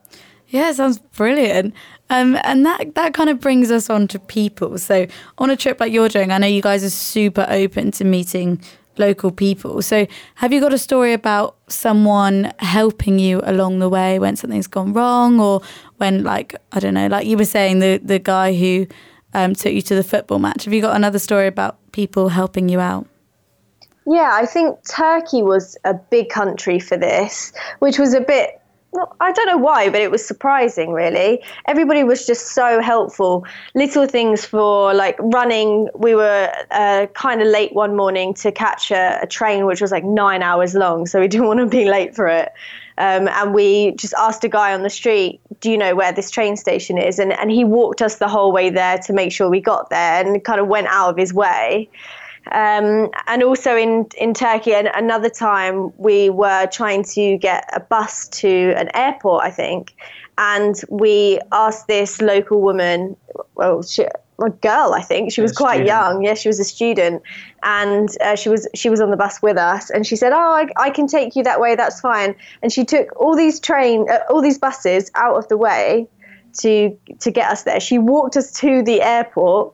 yeah 0.48 0.72
sounds 0.72 0.98
brilliant 0.98 1.74
um, 2.10 2.38
and 2.44 2.64
that 2.64 2.94
that 2.94 3.14
kind 3.14 3.28
of 3.28 3.40
brings 3.40 3.70
us 3.70 3.90
on 3.90 4.06
to 4.08 4.18
people 4.18 4.78
so 4.78 5.06
on 5.38 5.50
a 5.50 5.56
trip 5.56 5.80
like 5.80 5.92
you're 5.92 6.08
doing 6.08 6.30
I 6.30 6.38
know 6.38 6.46
you 6.46 6.62
guys 6.62 6.84
are 6.84 6.90
super 6.90 7.46
open 7.48 7.90
to 7.92 8.04
meeting 8.04 8.60
local 8.98 9.30
people. 9.30 9.82
So, 9.82 10.06
have 10.36 10.52
you 10.52 10.60
got 10.60 10.72
a 10.72 10.78
story 10.78 11.12
about 11.12 11.56
someone 11.68 12.52
helping 12.58 13.18
you 13.18 13.40
along 13.44 13.78
the 13.78 13.88
way 13.88 14.18
when 14.18 14.36
something's 14.36 14.66
gone 14.66 14.92
wrong, 14.92 15.40
or 15.40 15.62
when, 15.98 16.24
like, 16.24 16.54
I 16.72 16.80
don't 16.80 16.94
know, 16.94 17.06
like 17.06 17.26
you 17.26 17.36
were 17.36 17.44
saying, 17.44 17.80
the 17.80 17.98
the 18.02 18.18
guy 18.18 18.54
who 18.54 18.86
um, 19.34 19.54
took 19.54 19.72
you 19.72 19.82
to 19.82 19.94
the 19.94 20.04
football 20.04 20.38
match? 20.38 20.64
Have 20.64 20.74
you 20.74 20.80
got 20.80 20.96
another 20.96 21.18
story 21.18 21.46
about 21.46 21.78
people 21.92 22.28
helping 22.28 22.68
you 22.68 22.80
out? 22.80 23.06
Yeah, 24.06 24.30
I 24.32 24.46
think 24.46 24.78
Turkey 24.88 25.42
was 25.42 25.76
a 25.84 25.94
big 25.94 26.28
country 26.28 26.78
for 26.78 26.96
this, 26.96 27.52
which 27.80 27.98
was 27.98 28.14
a 28.14 28.20
bit 28.20 28.60
I 29.20 29.32
don't 29.32 29.46
know 29.46 29.56
why, 29.56 29.88
but 29.88 30.00
it 30.00 30.10
was 30.10 30.24
surprising, 30.24 30.92
really. 30.92 31.42
Everybody 31.66 32.04
was 32.04 32.26
just 32.26 32.48
so 32.48 32.80
helpful. 32.80 33.44
Little 33.74 34.06
things 34.06 34.44
for 34.44 34.94
like 34.94 35.16
running. 35.18 35.88
We 35.94 36.14
were 36.14 36.52
uh, 36.70 37.06
kind 37.14 37.42
of 37.42 37.48
late 37.48 37.74
one 37.74 37.96
morning 37.96 38.34
to 38.34 38.52
catch 38.52 38.90
a, 38.90 39.20
a, 39.22 39.26
train, 39.26 39.66
which 39.66 39.80
was 39.80 39.90
like 39.90 40.04
nine 40.04 40.42
hours 40.42 40.74
long, 40.74 41.06
so 41.06 41.20
we 41.20 41.28
didn't 41.36 41.46
want 41.46 41.60
to 41.60 41.66
be 41.66 41.84
late 41.84 42.14
for 42.14 42.28
it. 42.28 42.52
Um, 42.98 43.28
and 43.28 43.52
we 43.52 43.92
just 43.92 44.14
asked 44.18 44.42
a 44.44 44.48
guy 44.48 44.72
on 44.72 44.82
the 44.82 44.90
street, 44.90 45.40
"Do 45.60 45.70
you 45.70 45.76
know 45.76 45.94
where 45.94 46.12
this 46.12 46.30
train 46.30 46.56
station 46.56 46.96
is?" 46.96 47.18
And 47.18 47.32
and 47.32 47.50
he 47.50 47.64
walked 47.64 48.00
us 48.00 48.16
the 48.16 48.28
whole 48.28 48.52
way 48.52 48.70
there 48.70 48.98
to 48.98 49.12
make 49.12 49.32
sure 49.32 49.50
we 49.50 49.60
got 49.60 49.90
there, 49.90 50.24
and 50.24 50.42
kind 50.44 50.60
of 50.60 50.66
went 50.66 50.86
out 50.86 51.10
of 51.10 51.16
his 51.16 51.34
way. 51.34 51.90
Um, 52.52 53.10
and 53.26 53.42
also 53.42 53.76
in, 53.76 54.06
in 54.16 54.32
Turkey, 54.32 54.74
and 54.74 54.88
another 54.94 55.28
time 55.28 55.92
we 55.98 56.30
were 56.30 56.66
trying 56.66 57.02
to 57.14 57.38
get 57.38 57.68
a 57.74 57.80
bus 57.80 58.28
to 58.28 58.72
an 58.76 58.88
airport, 58.94 59.42
I 59.42 59.50
think, 59.50 59.94
and 60.38 60.74
we 60.88 61.40
asked 61.50 61.88
this 61.88 62.20
local 62.20 62.60
woman, 62.60 63.16
well, 63.56 63.82
she, 63.82 64.04
a 64.44 64.50
girl, 64.50 64.92
I 64.94 65.00
think 65.00 65.32
she 65.32 65.40
was 65.40 65.52
quite 65.52 65.76
student. 65.76 65.88
young. 65.88 66.24
Yeah, 66.24 66.34
she 66.34 66.48
was 66.48 66.60
a 66.60 66.64
student, 66.64 67.22
and 67.62 68.08
uh, 68.20 68.36
she 68.36 68.48
was 68.48 68.68
she 68.74 68.90
was 68.90 69.00
on 69.00 69.10
the 69.10 69.16
bus 69.16 69.40
with 69.40 69.56
us, 69.56 69.90
and 69.90 70.06
she 70.06 70.14
said, 70.14 70.32
"Oh, 70.32 70.36
I, 70.36 70.66
I 70.76 70.90
can 70.90 71.06
take 71.06 71.36
you 71.36 71.42
that 71.44 71.60
way. 71.60 71.74
That's 71.74 72.00
fine." 72.00 72.34
And 72.62 72.70
she 72.70 72.84
took 72.84 73.08
all 73.16 73.34
these 73.34 73.58
train, 73.60 74.06
uh, 74.10 74.18
all 74.28 74.42
these 74.42 74.58
buses 74.58 75.10
out 75.14 75.36
of 75.36 75.48
the 75.48 75.56
way 75.56 76.06
to 76.58 76.96
to 77.20 77.30
get 77.30 77.50
us 77.50 77.62
there. 77.62 77.80
She 77.80 77.98
walked 77.98 78.36
us 78.36 78.52
to 78.60 78.82
the 78.82 79.00
airport 79.00 79.72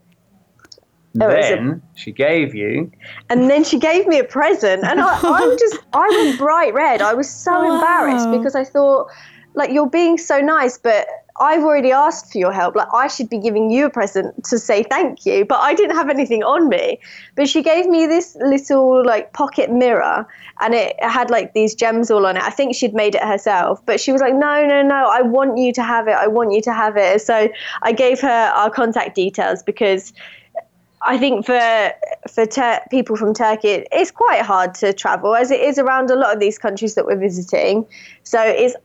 Oh, 1.20 1.28
then 1.28 1.68
a, 1.68 1.98
she 1.98 2.12
gave 2.12 2.54
you. 2.54 2.90
And 3.28 3.50
then 3.50 3.64
she 3.64 3.78
gave 3.78 4.06
me 4.06 4.18
a 4.18 4.24
present. 4.24 4.84
And 4.84 5.00
I, 5.00 5.18
I 5.22 5.56
just, 5.60 5.78
I 5.92 6.08
went 6.08 6.38
bright 6.38 6.72
red. 6.72 7.02
I 7.02 7.14
was 7.14 7.28
so 7.28 7.52
wow. 7.52 7.74
embarrassed 7.74 8.30
because 8.30 8.54
I 8.54 8.64
thought, 8.64 9.08
like, 9.54 9.70
you're 9.70 9.90
being 9.90 10.16
so 10.16 10.40
nice, 10.40 10.78
but 10.78 11.06
I've 11.38 11.62
already 11.62 11.92
asked 11.92 12.32
for 12.32 12.38
your 12.38 12.52
help. 12.52 12.74
Like, 12.74 12.88
I 12.94 13.06
should 13.08 13.28
be 13.28 13.38
giving 13.38 13.70
you 13.70 13.86
a 13.86 13.90
present 13.90 14.44
to 14.44 14.58
say 14.58 14.82
thank 14.82 15.26
you, 15.26 15.44
but 15.44 15.60
I 15.60 15.74
didn't 15.74 15.96
have 15.96 16.08
anything 16.08 16.42
on 16.42 16.68
me. 16.68 16.98
But 17.34 17.48
she 17.48 17.62
gave 17.62 17.86
me 17.86 18.06
this 18.06 18.34
little, 18.36 19.04
like, 19.04 19.34
pocket 19.34 19.70
mirror 19.70 20.26
and 20.60 20.74
it 20.74 20.96
had, 21.02 21.28
like, 21.28 21.52
these 21.52 21.74
gems 21.74 22.10
all 22.10 22.24
on 22.24 22.38
it. 22.38 22.42
I 22.42 22.50
think 22.50 22.74
she'd 22.74 22.94
made 22.94 23.14
it 23.14 23.22
herself. 23.22 23.84
But 23.84 24.00
she 24.00 24.12
was 24.12 24.22
like, 24.22 24.34
no, 24.34 24.66
no, 24.66 24.82
no, 24.82 25.10
I 25.12 25.20
want 25.20 25.58
you 25.58 25.72
to 25.74 25.82
have 25.82 26.08
it. 26.08 26.14
I 26.14 26.26
want 26.26 26.52
you 26.52 26.62
to 26.62 26.72
have 26.72 26.96
it. 26.96 27.20
So 27.20 27.50
I 27.82 27.92
gave 27.92 28.20
her 28.20 28.52
our 28.54 28.70
contact 28.70 29.14
details 29.14 29.62
because 29.62 30.14
I 31.04 31.18
think 31.18 31.46
for 31.46 31.92
for 32.28 32.46
ter- 32.46 32.80
people 32.90 33.16
from 33.16 33.34
Turkey, 33.34 33.84
it's 33.90 34.10
quite 34.10 34.42
hard 34.42 34.74
to 34.76 34.92
travel 34.92 35.34
as 35.34 35.50
it 35.50 35.60
is 35.60 35.78
around 35.78 36.10
a 36.10 36.16
lot 36.16 36.32
of 36.32 36.40
these 36.40 36.58
countries 36.58 36.94
that 36.94 37.06
we're 37.06 37.18
visiting. 37.18 37.86
So 38.22 38.40
it's 38.40 38.76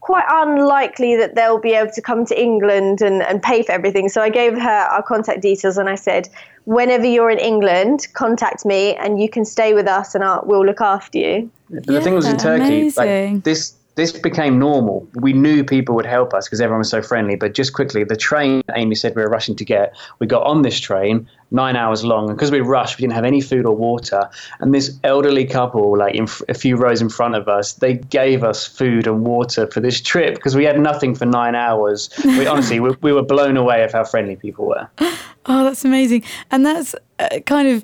quite 0.00 0.24
unlikely 0.28 1.16
that 1.16 1.34
they'll 1.34 1.58
be 1.58 1.72
able 1.72 1.90
to 1.92 2.02
come 2.02 2.24
to 2.26 2.40
England 2.40 3.00
and, 3.00 3.22
and 3.22 3.42
pay 3.42 3.62
for 3.62 3.72
everything. 3.72 4.08
So 4.08 4.20
I 4.20 4.28
gave 4.28 4.52
her 4.54 4.86
our 4.92 5.02
contact 5.02 5.40
details 5.42 5.78
and 5.78 5.88
I 5.88 5.94
said, 5.94 6.28
whenever 6.64 7.06
you're 7.06 7.30
in 7.30 7.38
England, 7.38 8.06
contact 8.12 8.64
me 8.64 8.94
and 8.96 9.20
you 9.20 9.28
can 9.28 9.44
stay 9.44 9.74
with 9.74 9.88
us 9.88 10.14
and 10.14 10.22
I'll, 10.22 10.42
we'll 10.46 10.64
look 10.64 10.80
after 10.80 11.18
you. 11.18 11.50
But 11.70 11.86
yeah, 11.86 11.98
the 11.98 12.00
thing 12.04 12.14
was 12.14 12.26
in 12.26 12.36
Turkey, 12.36 12.90
like 12.96 13.42
this 13.42 13.74
this 13.98 14.12
became 14.12 14.60
normal. 14.60 15.08
We 15.16 15.32
knew 15.32 15.64
people 15.64 15.96
would 15.96 16.06
help 16.06 16.32
us 16.32 16.46
because 16.46 16.60
everyone 16.60 16.78
was 16.78 16.88
so 16.88 17.02
friendly. 17.02 17.34
But 17.34 17.52
just 17.52 17.72
quickly, 17.72 18.04
the 18.04 18.16
train 18.16 18.62
Amy 18.76 18.94
said 18.94 19.16
we 19.16 19.22
were 19.22 19.28
rushing 19.28 19.56
to 19.56 19.64
get, 19.64 19.92
we 20.20 20.28
got 20.28 20.44
on 20.44 20.62
this 20.62 20.78
train, 20.78 21.28
nine 21.50 21.74
hours 21.74 22.04
long. 22.04 22.28
And 22.28 22.38
because 22.38 22.52
we 22.52 22.60
rushed, 22.60 22.96
we 22.96 23.02
didn't 23.02 23.14
have 23.14 23.24
any 23.24 23.40
food 23.40 23.66
or 23.66 23.74
water. 23.74 24.30
And 24.60 24.72
this 24.72 24.96
elderly 25.02 25.44
couple, 25.44 25.98
like 25.98 26.14
in 26.14 26.28
a 26.48 26.54
few 26.54 26.76
rows 26.76 27.02
in 27.02 27.08
front 27.08 27.34
of 27.34 27.48
us, 27.48 27.72
they 27.72 27.94
gave 27.94 28.44
us 28.44 28.64
food 28.64 29.08
and 29.08 29.26
water 29.26 29.66
for 29.66 29.80
this 29.80 30.00
trip 30.00 30.36
because 30.36 30.54
we 30.54 30.62
had 30.62 30.78
nothing 30.78 31.16
for 31.16 31.26
nine 31.26 31.56
hours. 31.56 32.08
We 32.24 32.46
honestly, 32.46 32.78
we, 32.78 32.90
we 33.02 33.12
were 33.12 33.24
blown 33.24 33.56
away 33.56 33.82
of 33.82 33.90
how 33.90 34.04
friendly 34.04 34.36
people 34.36 34.66
were. 34.66 34.88
Oh, 35.50 35.64
that's 35.64 35.82
amazing. 35.82 36.24
And 36.50 36.66
that's 36.66 36.94
uh, 37.18 37.40
kind 37.46 37.68
of 37.68 37.82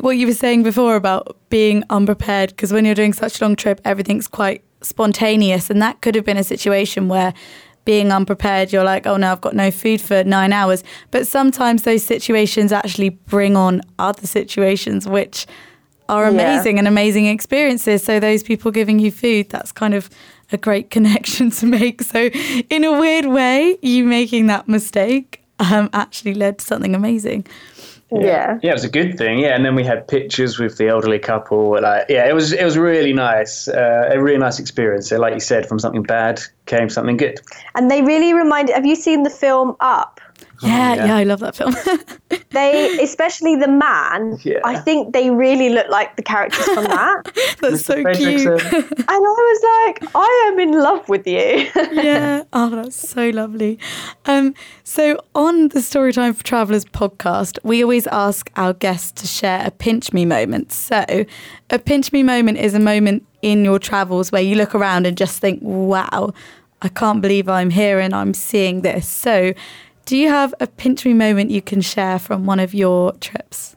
what 0.00 0.12
you 0.12 0.26
were 0.26 0.32
saying 0.32 0.62
before 0.62 0.96
about 0.96 1.36
being 1.50 1.84
unprepared 1.90 2.48
because 2.48 2.72
when 2.72 2.86
you're 2.86 2.94
doing 2.94 3.12
such 3.12 3.42
a 3.42 3.44
long 3.44 3.56
trip, 3.56 3.78
everything's 3.84 4.26
quite 4.26 4.64
spontaneous. 4.84 5.70
And 5.70 5.80
that 5.82 6.00
could 6.00 6.14
have 6.14 6.24
been 6.24 6.36
a 6.36 6.44
situation 6.44 7.08
where 7.08 7.34
being 7.84 8.12
unprepared, 8.12 8.72
you're 8.72 8.84
like, 8.84 9.06
oh 9.06 9.16
no, 9.16 9.32
I've 9.32 9.40
got 9.40 9.54
no 9.54 9.70
food 9.70 10.00
for 10.00 10.24
nine 10.24 10.52
hours. 10.52 10.82
But 11.10 11.26
sometimes 11.26 11.82
those 11.82 12.04
situations 12.04 12.72
actually 12.72 13.10
bring 13.10 13.56
on 13.56 13.82
other 13.98 14.26
situations, 14.26 15.06
which 15.06 15.46
are 16.08 16.26
amazing 16.26 16.76
yeah. 16.76 16.80
and 16.80 16.88
amazing 16.88 17.26
experiences. 17.26 18.02
So 18.02 18.20
those 18.20 18.42
people 18.42 18.70
giving 18.70 18.98
you 18.98 19.10
food, 19.10 19.50
that's 19.50 19.72
kind 19.72 19.94
of 19.94 20.10
a 20.52 20.56
great 20.56 20.90
connection 20.96 21.50
to 21.50 21.66
make. 21.66 22.02
So 22.02 22.30
in 22.70 22.84
a 22.84 22.98
weird 22.98 23.26
way, 23.26 23.78
you 23.82 24.04
making 24.04 24.46
that 24.46 24.68
mistake 24.68 25.42
um, 25.58 25.90
actually 25.92 26.34
led 26.34 26.58
to 26.58 26.64
something 26.64 26.94
amazing. 26.94 27.46
Yeah. 28.20 28.58
yeah. 28.62 28.70
it 28.70 28.74
was 28.74 28.84
a 28.84 28.90
good 28.90 29.18
thing. 29.18 29.38
Yeah, 29.38 29.54
and 29.54 29.64
then 29.64 29.74
we 29.74 29.84
had 29.84 30.06
pictures 30.08 30.58
with 30.58 30.78
the 30.78 30.88
elderly 30.88 31.18
couple. 31.18 31.80
Like, 31.80 32.06
yeah, 32.08 32.28
it 32.28 32.34
was 32.34 32.52
it 32.52 32.64
was 32.64 32.76
really 32.76 33.12
nice, 33.12 33.68
uh, 33.68 34.10
a 34.12 34.22
really 34.22 34.38
nice 34.38 34.58
experience. 34.58 35.08
So, 35.08 35.18
like 35.18 35.34
you 35.34 35.40
said, 35.40 35.66
from 35.66 35.78
something 35.78 36.02
bad 36.02 36.40
came 36.66 36.88
something 36.88 37.16
good. 37.16 37.40
And 37.74 37.90
they 37.90 38.02
really 38.02 38.34
reminded. 38.34 38.74
Have 38.74 38.86
you 38.86 38.96
seen 38.96 39.22
the 39.22 39.30
film 39.30 39.76
Up? 39.80 40.20
Yeah, 40.62 40.94
yeah, 40.94 41.06
yeah, 41.06 41.16
I 41.16 41.24
love 41.24 41.40
that 41.40 41.56
film. 41.56 41.74
they, 42.50 42.98
especially 43.02 43.56
the 43.56 43.68
man, 43.68 44.38
yeah. 44.42 44.60
I 44.64 44.78
think 44.78 45.12
they 45.12 45.30
really 45.30 45.68
look 45.68 45.88
like 45.88 46.16
the 46.16 46.22
characters 46.22 46.64
from 46.64 46.84
that. 46.84 47.24
That's 47.60 47.82
Mr. 47.82 47.84
so 47.84 48.02
Fredricksen. 48.02 48.60
cute. 48.60 48.90
and 48.98 49.08
I 49.08 49.18
was 49.18 50.02
like, 50.02 50.10
I 50.14 50.50
am 50.52 50.60
in 50.60 50.72
love 50.72 51.08
with 51.08 51.26
you. 51.26 51.68
yeah. 51.92 52.44
Oh, 52.52 52.70
that's 52.70 52.96
so 52.96 53.30
lovely. 53.30 53.78
Um, 54.26 54.54
so 54.84 55.18
on 55.34 55.68
the 55.68 55.80
Storytime 55.80 56.36
for 56.36 56.44
Travelers 56.44 56.84
podcast, 56.84 57.58
we 57.64 57.82
always 57.82 58.06
ask 58.08 58.50
our 58.56 58.72
guests 58.72 59.12
to 59.22 59.26
share 59.26 59.66
a 59.66 59.70
pinch 59.70 60.12
me 60.12 60.24
moment. 60.24 60.72
So, 60.72 61.04
a 61.70 61.78
pinch 61.78 62.12
me 62.12 62.22
moment 62.22 62.58
is 62.58 62.74
a 62.74 62.80
moment 62.80 63.26
in 63.42 63.64
your 63.64 63.78
travels 63.78 64.30
where 64.32 64.42
you 64.42 64.54
look 64.54 64.74
around 64.74 65.06
and 65.06 65.16
just 65.16 65.40
think, 65.40 65.60
wow, 65.62 66.32
I 66.82 66.88
can't 66.88 67.20
believe 67.20 67.48
I'm 67.48 67.70
here 67.70 67.98
and 67.98 68.14
I'm 68.14 68.34
seeing 68.34 68.82
this. 68.82 69.08
So, 69.08 69.54
do 70.04 70.16
you 70.16 70.28
have 70.28 70.54
a 70.60 70.66
pinch 70.66 71.04
me 71.04 71.14
moment 71.14 71.50
you 71.50 71.62
can 71.62 71.80
share 71.80 72.18
from 72.18 72.46
one 72.46 72.60
of 72.60 72.74
your 72.74 73.12
trips? 73.14 73.76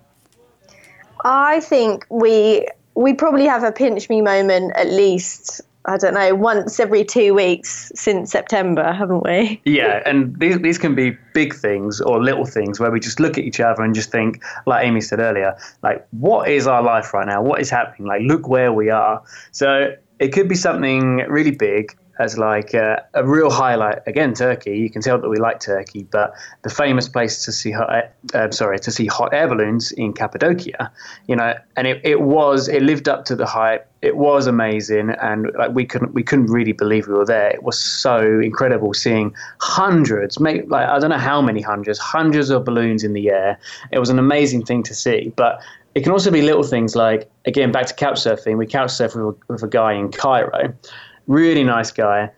I 1.23 1.59
think 1.61 2.05
we 2.09 2.67
we 2.95 3.13
probably 3.13 3.45
have 3.45 3.63
a 3.63 3.71
pinch 3.71 4.09
me 4.09 4.21
moment 4.21 4.73
at 4.75 4.87
least 4.87 5.61
I 5.89 5.95
don't 5.95 6.15
know, 6.15 6.35
once 6.35 6.81
every 6.81 7.05
two 7.05 7.33
weeks 7.33 7.93
since 7.95 8.29
September, 8.31 8.91
haven't 8.91 9.23
we? 9.23 9.61
Yeah, 9.65 10.01
and 10.05 10.37
these, 10.37 10.59
these 10.59 10.77
can 10.77 10.95
be 10.95 11.17
big 11.33 11.55
things 11.55 12.01
or 12.01 12.21
little 12.21 12.45
things 12.45 12.77
where 12.77 12.91
we 12.91 12.99
just 12.99 13.21
look 13.21 13.37
at 13.37 13.45
each 13.45 13.61
other 13.61 13.83
and 13.83 13.95
just 13.95 14.11
think, 14.11 14.43
like 14.65 14.85
Amy 14.85 14.99
said 14.99 15.19
earlier, 15.19 15.55
like, 15.83 16.05
what 16.11 16.49
is 16.49 16.67
our 16.67 16.83
life 16.83 17.13
right 17.13 17.25
now? 17.25 17.41
What 17.41 17.61
is 17.61 17.69
happening? 17.69 18.05
Like, 18.05 18.21
look 18.23 18.49
where 18.49 18.73
we 18.73 18.89
are. 18.89 19.23
So 19.51 19.93
it 20.19 20.33
could 20.33 20.49
be 20.49 20.55
something 20.55 21.17
really 21.29 21.51
big 21.51 21.97
as 22.19 22.37
like 22.37 22.73
uh, 22.73 22.97
a 23.13 23.25
real 23.25 23.49
highlight. 23.49 23.99
Again, 24.07 24.33
Turkey. 24.33 24.77
You 24.77 24.89
can 24.89 25.01
tell 25.01 25.19
that 25.19 25.29
we 25.29 25.37
like 25.37 25.59
Turkey, 25.59 26.07
but 26.09 26.33
the 26.63 26.69
famous 26.69 27.07
place 27.07 27.43
to 27.45 27.51
see 27.51 27.71
hot, 27.71 28.11
uh, 28.33 28.51
sorry 28.51 28.79
to 28.79 28.91
see 28.91 29.07
hot 29.07 29.33
air 29.33 29.47
balloons 29.47 29.91
in 29.91 30.13
Cappadocia. 30.13 30.91
You 31.27 31.35
know, 31.35 31.53
and 31.75 31.87
it, 31.87 32.01
it 32.03 32.21
was 32.21 32.67
it 32.67 32.83
lived 32.83 33.07
up 33.07 33.25
to 33.25 33.35
the 33.35 33.45
hype. 33.45 33.89
It 34.01 34.17
was 34.17 34.47
amazing, 34.47 35.09
and 35.21 35.51
like 35.57 35.71
we 35.71 35.85
couldn't 35.85 36.13
we 36.13 36.23
couldn't 36.23 36.47
really 36.47 36.73
believe 36.73 37.07
we 37.07 37.13
were 37.13 37.25
there. 37.25 37.49
It 37.49 37.63
was 37.63 37.79
so 37.79 38.39
incredible 38.39 38.93
seeing 38.93 39.33
hundreds, 39.59 40.39
maybe 40.39 40.67
like 40.67 40.87
I 40.87 40.99
don't 40.99 41.09
know 41.09 41.17
how 41.17 41.41
many 41.41 41.61
hundreds, 41.61 41.99
hundreds 41.99 42.49
of 42.49 42.65
balloons 42.65 43.03
in 43.03 43.13
the 43.13 43.29
air. 43.29 43.59
It 43.91 43.99
was 43.99 44.09
an 44.09 44.19
amazing 44.19 44.65
thing 44.65 44.83
to 44.83 44.93
see, 44.93 45.33
but 45.35 45.61
it 45.97 46.03
can 46.03 46.11
also 46.11 46.29
be 46.29 46.43
little 46.43 46.61
things 46.61 46.95
like, 46.95 47.27
again, 47.45 47.71
back 47.71 47.87
to 47.87 47.93
couch 47.95 48.17
surfing. 48.17 48.59
We 48.59 48.67
couch 48.67 48.89
surfed 48.89 49.15
with, 49.15 49.35
with 49.47 49.63
a 49.63 49.67
guy 49.67 49.93
in 49.93 50.11
Cairo, 50.11 50.71
really 51.27 51.63
nice 51.63 51.91
guy. 51.91 52.29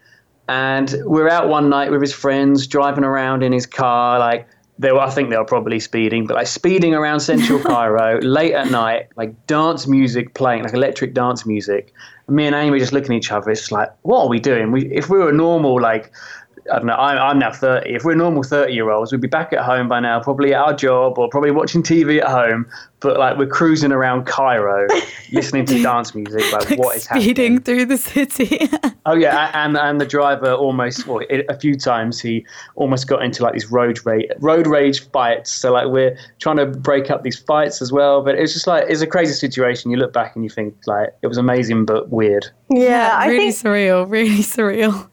And 0.48 0.96
we're 1.06 1.30
out 1.30 1.48
one 1.48 1.70
night 1.70 1.92
with 1.92 2.02
his 2.02 2.14
friends, 2.14 2.66
driving 2.68 3.04
around 3.04 3.44
in 3.44 3.52
his 3.52 3.66
car, 3.66 4.20
like, 4.20 4.48
they 4.80 4.94
were, 4.94 5.02
I 5.02 5.10
think 5.10 5.30
they 5.30 5.38
were 5.38 5.46
probably 5.46 5.80
speeding, 5.80 6.26
but 6.26 6.36
like 6.36 6.48
speeding 6.48 6.94
around 6.94 7.20
central 7.20 7.60
Cairo 7.64 8.20
late 8.22 8.54
at 8.54 8.72
night, 8.72 9.08
like 9.18 9.46
dance 9.46 9.86
music 9.88 10.34
playing, 10.36 10.64
like 10.64 10.74
electric 10.74 11.14
dance 11.14 11.46
music. 11.46 11.94
And 12.28 12.36
me 12.38 12.46
and 12.46 12.56
Amy 12.56 12.80
just 12.80 12.94
looking 12.94 13.12
at 13.12 13.18
each 13.18 13.32
other. 13.32 13.52
It's 13.52 13.74
like, 13.74 13.90
what 14.04 14.22
are 14.24 14.30
we 14.30 14.40
doing? 14.40 14.72
We, 14.72 14.90
if 14.90 15.10
we 15.10 15.20
were 15.20 15.34
normal, 15.34 15.82
like 15.82 16.14
I 16.72 16.78
don't 16.78 16.88
know, 16.88 16.96
I'm, 16.96 17.18
I'm 17.18 17.40
now 17.40 17.52
30. 17.52 17.90
If 17.90 18.04
we're 18.04 18.16
normal 18.16 18.44
30 18.44 18.74
year 18.74 18.90
olds, 18.90 19.12
we'd 19.12 19.22
be 19.22 19.28
back 19.28 19.54
at 19.54 19.60
home 19.60 19.88
by 19.88 20.00
now, 20.00 20.20
probably 20.22 20.54
at 20.54 20.62
our 20.62 20.74
job 20.74 21.18
or 21.18 21.30
probably 21.30 21.52
watching 21.52 21.84
TV 21.84 22.20
at 22.20 22.28
home. 22.28 22.66
But 23.02 23.18
like 23.18 23.38
we're 23.38 23.48
cruising 23.48 23.92
around 23.92 24.26
Cairo, 24.26 24.88
listening 25.32 25.66
to 25.68 25.82
dance 25.82 26.14
music. 26.14 26.52
Like, 26.52 26.70
like 26.70 26.80
what 26.80 26.98
is 26.98 27.04
speeding 27.04 27.54
happening? 27.54 27.60
through 27.62 27.86
the 27.86 27.98
city. 27.98 28.70
oh 29.06 29.16
yeah, 29.16 29.52
and 29.54 29.78
and 29.78 30.02
the 30.02 30.06
driver 30.06 30.52
almost 30.52 31.08
well, 31.08 31.22
a 31.30 31.58
few 31.58 31.76
times 31.76 32.20
he 32.20 32.46
almost 32.76 33.08
got 33.08 33.24
into 33.24 33.42
like 33.42 33.54
these 33.54 33.72
road 33.72 34.06
rage 34.06 34.30
road 34.40 34.68
rage 34.68 35.10
fights. 35.12 35.52
So 35.52 35.72
like 35.72 35.88
we're 35.88 36.18
trying 36.40 36.58
to 36.58 36.66
break 36.66 37.10
up 37.10 37.24
these 37.24 37.40
fights 37.40 37.82
as 37.82 37.92
well. 37.94 38.22
But 38.22 38.36
it's 38.36 38.52
just 38.52 38.68
like 38.68 38.86
it's 38.90 39.02
a 39.02 39.08
crazy 39.08 39.34
situation. 39.34 39.92
You 39.92 39.98
look 39.98 40.12
back 40.12 40.36
and 40.36 40.44
you 40.44 40.50
think 40.50 40.76
like 40.86 41.16
it 41.22 41.28
was 41.28 41.38
amazing 41.38 41.86
but 41.86 42.10
weird. 42.10 42.48
Yeah, 42.70 42.80
yeah 42.82 43.12
I 43.14 43.28
really 43.28 43.52
think 43.52 43.64
surreal. 43.64 44.10
Really 44.10 44.40
surreal. 44.40 45.10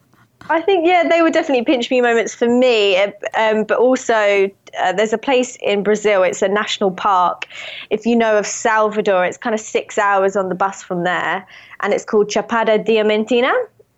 I 0.48 0.60
think 0.60 0.86
yeah, 0.86 1.08
they 1.08 1.22
were 1.22 1.30
definitely 1.30 1.64
pinch 1.64 1.90
me 1.90 2.00
moments 2.00 2.34
for 2.34 2.48
me. 2.48 2.96
Um, 2.96 3.64
but 3.64 3.78
also, 3.78 4.50
uh, 4.78 4.92
there's 4.92 5.12
a 5.12 5.18
place 5.18 5.56
in 5.60 5.82
Brazil. 5.82 6.22
It's 6.22 6.42
a 6.42 6.48
national 6.48 6.92
park. 6.92 7.46
If 7.90 8.06
you 8.06 8.16
know 8.16 8.38
of 8.38 8.46
Salvador, 8.46 9.24
it's 9.24 9.36
kind 9.36 9.54
of 9.54 9.60
six 9.60 9.98
hours 9.98 10.36
on 10.36 10.48
the 10.48 10.54
bus 10.54 10.82
from 10.82 11.04
there, 11.04 11.46
and 11.80 11.92
it's 11.92 12.04
called 12.04 12.28
Chapada 12.28 12.84
Diamantina, 12.84 13.52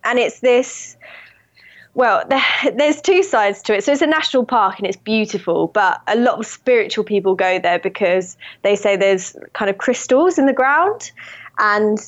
and 0.04 0.18
it's 0.18 0.40
this. 0.40 0.96
Well, 1.94 2.24
there, 2.28 2.44
there's 2.76 3.02
two 3.02 3.22
sides 3.22 3.60
to 3.62 3.76
it. 3.76 3.84
So 3.84 3.92
it's 3.92 4.02
a 4.02 4.06
national 4.06 4.44
park 4.44 4.78
and 4.78 4.86
it's 4.86 4.96
beautiful, 4.96 5.66
but 5.68 6.00
a 6.06 6.16
lot 6.16 6.38
of 6.38 6.46
spiritual 6.46 7.04
people 7.04 7.34
go 7.34 7.58
there 7.58 7.80
because 7.80 8.36
they 8.62 8.76
say 8.76 8.96
there's 8.96 9.36
kind 9.52 9.68
of 9.68 9.78
crystals 9.78 10.38
in 10.38 10.46
the 10.46 10.52
ground, 10.52 11.10
and 11.58 11.98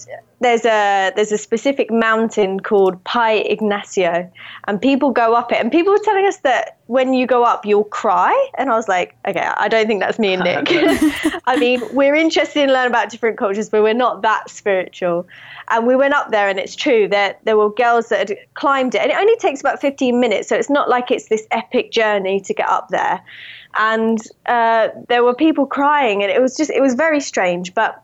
there's 0.40 0.64
a 0.64 1.12
there's 1.16 1.32
a 1.32 1.38
specific 1.38 1.90
mountain 1.90 2.60
called 2.60 3.02
Pai 3.04 3.56
Inácio, 3.56 4.30
and 4.66 4.80
people 4.80 5.10
go 5.10 5.34
up 5.34 5.52
it. 5.52 5.58
And 5.58 5.70
people 5.70 5.92
were 5.92 6.00
telling 6.02 6.26
us 6.26 6.38
that 6.38 6.78
when 6.86 7.12
you 7.12 7.26
go 7.26 7.44
up, 7.44 7.66
you'll 7.66 7.84
cry. 7.84 8.32
And 8.56 8.70
I 8.70 8.74
was 8.74 8.88
like, 8.88 9.14
okay, 9.28 9.50
I 9.56 9.68
don't 9.68 9.86
think 9.86 10.00
that's 10.00 10.18
me 10.18 10.32
and 10.32 10.42
Nick. 10.42 10.68
I 11.46 11.56
mean, 11.58 11.82
we're 11.92 12.14
interested 12.14 12.62
in 12.62 12.70
learning 12.70 12.90
about 12.90 13.10
different 13.10 13.36
cultures, 13.36 13.68
but 13.68 13.82
we're 13.82 13.92
not 13.92 14.22
that 14.22 14.48
spiritual. 14.48 15.26
And 15.68 15.86
we 15.86 15.94
went 15.94 16.14
up 16.14 16.30
there, 16.30 16.48
and 16.48 16.58
it's 16.58 16.74
true 16.74 17.06
that 17.08 17.44
there 17.44 17.58
were 17.58 17.70
girls 17.70 18.08
that 18.08 18.30
had 18.30 18.38
climbed 18.54 18.94
it, 18.94 19.02
and 19.02 19.10
it 19.10 19.16
only 19.18 19.36
takes 19.36 19.60
about 19.60 19.80
15 19.80 20.18
minutes, 20.18 20.48
so 20.48 20.56
it's 20.56 20.70
not 20.70 20.88
like 20.88 21.10
it's 21.10 21.28
this 21.28 21.46
epic 21.50 21.92
journey 21.92 22.40
to 22.40 22.54
get 22.54 22.68
up 22.68 22.88
there. 22.88 23.22
And 23.78 24.18
uh, 24.46 24.88
there 25.08 25.22
were 25.22 25.34
people 25.34 25.66
crying, 25.66 26.22
and 26.22 26.32
it 26.32 26.40
was 26.40 26.56
just 26.56 26.70
it 26.70 26.80
was 26.80 26.94
very 26.94 27.20
strange, 27.20 27.74
but 27.74 28.02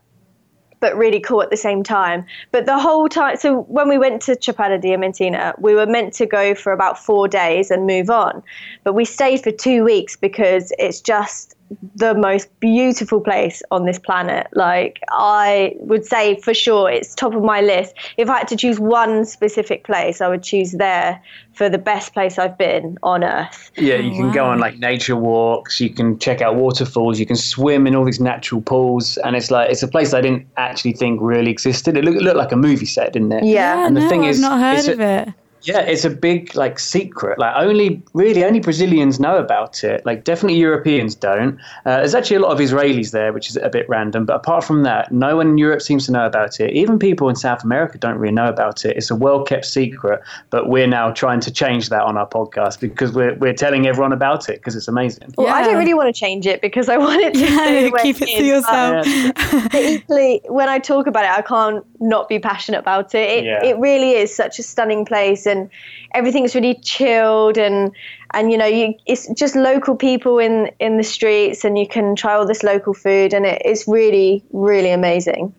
but 0.79 0.95
really 0.95 1.19
cool 1.19 1.41
at 1.41 1.49
the 1.49 1.57
same 1.57 1.83
time. 1.83 2.25
But 2.51 2.65
the 2.65 2.79
whole 2.79 3.09
time, 3.09 3.37
so 3.37 3.61
when 3.63 3.89
we 3.89 3.97
went 3.97 4.21
to 4.23 4.35
Chapada 4.35 4.81
Diamantina, 4.81 5.59
we 5.59 5.73
were 5.73 5.85
meant 5.85 6.13
to 6.13 6.25
go 6.25 6.55
for 6.55 6.71
about 6.71 6.97
four 6.97 7.27
days 7.27 7.71
and 7.71 7.87
move 7.87 8.09
on. 8.09 8.43
But 8.83 8.93
we 8.93 9.05
stayed 9.05 9.43
for 9.43 9.51
two 9.51 9.83
weeks 9.83 10.15
because 10.15 10.71
it's 10.77 11.01
just 11.01 11.56
the 11.95 12.13
most 12.13 12.47
beautiful 12.59 13.19
place 13.19 13.61
on 13.71 13.85
this 13.85 13.99
planet. 13.99 14.47
Like, 14.53 14.99
I 15.09 15.75
would 15.79 16.05
say 16.05 16.39
for 16.39 16.53
sure 16.53 16.89
it's 16.89 17.13
top 17.13 17.33
of 17.33 17.43
my 17.43 17.61
list. 17.61 17.95
If 18.17 18.29
I 18.29 18.39
had 18.39 18.47
to 18.49 18.55
choose 18.55 18.79
one 18.79 19.25
specific 19.25 19.83
place, 19.83 20.21
I 20.21 20.27
would 20.27 20.43
choose 20.43 20.73
there 20.73 21.21
for 21.53 21.69
the 21.69 21.77
best 21.77 22.13
place 22.13 22.37
I've 22.37 22.57
been 22.57 22.97
on 23.03 23.23
earth. 23.23 23.71
Yeah, 23.75 23.95
you 23.95 24.11
can 24.11 24.31
go 24.31 24.45
on 24.45 24.59
like 24.59 24.77
nature 24.77 25.15
walks, 25.15 25.79
you 25.79 25.89
can 25.89 26.19
check 26.19 26.41
out 26.41 26.55
waterfalls, 26.55 27.19
you 27.19 27.25
can 27.25 27.35
swim 27.35 27.87
in 27.87 27.95
all 27.95 28.05
these 28.05 28.19
natural 28.19 28.61
pools. 28.61 29.17
And 29.17 29.35
it's 29.35 29.51
like, 29.51 29.69
it's 29.69 29.83
a 29.83 29.87
place 29.87 30.13
I 30.13 30.21
didn't 30.21 30.47
actually 30.57 30.93
think 30.93 31.19
really 31.21 31.51
existed. 31.51 31.97
It 31.97 32.05
looked, 32.05 32.17
it 32.17 32.23
looked 32.23 32.37
like 32.37 32.51
a 32.51 32.57
movie 32.57 32.85
set, 32.85 33.13
didn't 33.13 33.31
it? 33.31 33.43
Yeah. 33.43 33.85
and 33.87 33.97
the 33.97 34.01
no, 34.01 34.09
thing 34.09 34.23
is, 34.23 34.43
I've 34.43 34.51
not 34.51 34.59
heard 34.59 34.93
of 34.93 34.99
a, 34.99 35.27
it. 35.27 35.33
Yeah, 35.67 35.81
it's 35.81 36.05
a 36.05 36.09
big 36.09 36.55
like 36.55 36.79
secret. 36.79 37.37
Like 37.37 37.53
only 37.57 38.01
really 38.13 38.45
only 38.45 38.61
Brazilians 38.61 39.19
know 39.19 39.37
about 39.37 39.83
it. 39.83 40.05
Like 40.05 40.23
definitely 40.23 40.57
Europeans 40.57 41.13
don't. 41.13 41.59
Uh, 41.85 41.97
there's 41.97 42.15
actually 42.15 42.37
a 42.37 42.39
lot 42.39 42.53
of 42.53 42.59
Israelis 42.59 43.11
there, 43.11 43.33
which 43.33 43.49
is 43.49 43.57
a 43.57 43.67
bit 43.67 43.87
random. 43.89 44.25
But 44.25 44.37
apart 44.37 44.63
from 44.63 44.83
that, 44.83 45.11
no 45.11 45.35
one 45.35 45.49
in 45.49 45.57
Europe 45.57 45.81
seems 45.81 46.05
to 46.05 46.13
know 46.13 46.25
about 46.25 46.61
it. 46.61 46.71
Even 46.71 46.97
people 46.97 47.27
in 47.27 47.35
South 47.35 47.65
America 47.65 47.97
don't 47.97 48.17
really 48.17 48.33
know 48.33 48.47
about 48.47 48.85
it. 48.85 48.95
It's 48.95 49.11
a 49.11 49.15
well 49.15 49.43
kept 49.43 49.65
secret. 49.65 50.21
But 50.51 50.69
we're 50.69 50.87
now 50.87 51.11
trying 51.11 51.41
to 51.41 51.51
change 51.51 51.89
that 51.89 52.03
on 52.03 52.17
our 52.17 52.29
podcast 52.29 52.79
because 52.79 53.11
we're 53.11 53.35
we're 53.35 53.53
telling 53.53 53.87
everyone 53.87 54.13
about 54.13 54.47
it 54.47 54.59
because 54.59 54.73
it's 54.77 54.87
amazing. 54.87 55.33
Well, 55.37 55.47
yeah. 55.47 55.53
I 55.53 55.63
don't 55.63 55.77
really 55.77 55.93
want 55.93 56.15
to 56.15 56.17
change 56.17 56.47
it 56.47 56.61
because 56.61 56.87
I 56.87 56.97
want 56.97 57.21
it 57.21 57.33
to 57.33 57.39
yeah, 57.41 57.89
keep 58.01 58.21
it 58.21 58.37
to 58.37 58.43
yourself. 58.43 59.05
But 59.71 59.83
equally, 59.83 60.41
when 60.47 60.69
I 60.69 60.79
talk 60.79 61.07
about 61.07 61.25
it, 61.25 61.31
I 61.31 61.41
can't 61.41 61.85
not 61.99 62.29
be 62.29 62.39
passionate 62.39 62.79
about 62.79 63.13
it. 63.15 63.29
It, 63.29 63.43
yeah. 63.45 63.63
it 63.63 63.77
really 63.79 64.11
is 64.11 64.33
such 64.33 64.59
a 64.59 64.63
stunning 64.63 65.03
place 65.05 65.45
and 65.45 65.56
and 65.57 65.69
everything's 66.13 66.55
really 66.55 66.75
chilled 66.75 67.57
and 67.57 67.91
and 68.33 68.51
you 68.51 68.57
know 68.57 68.65
you, 68.65 68.93
it's 69.05 69.27
just 69.33 69.55
local 69.55 69.95
people 69.95 70.39
in 70.39 70.69
in 70.79 70.97
the 70.97 71.03
streets 71.03 71.65
and 71.65 71.77
you 71.77 71.87
can 71.87 72.15
try 72.15 72.33
all 72.33 72.45
this 72.45 72.63
local 72.63 72.93
food 72.93 73.33
and 73.33 73.45
it, 73.45 73.61
it's 73.65 73.87
really 73.87 74.43
really 74.51 74.91
amazing 74.91 75.53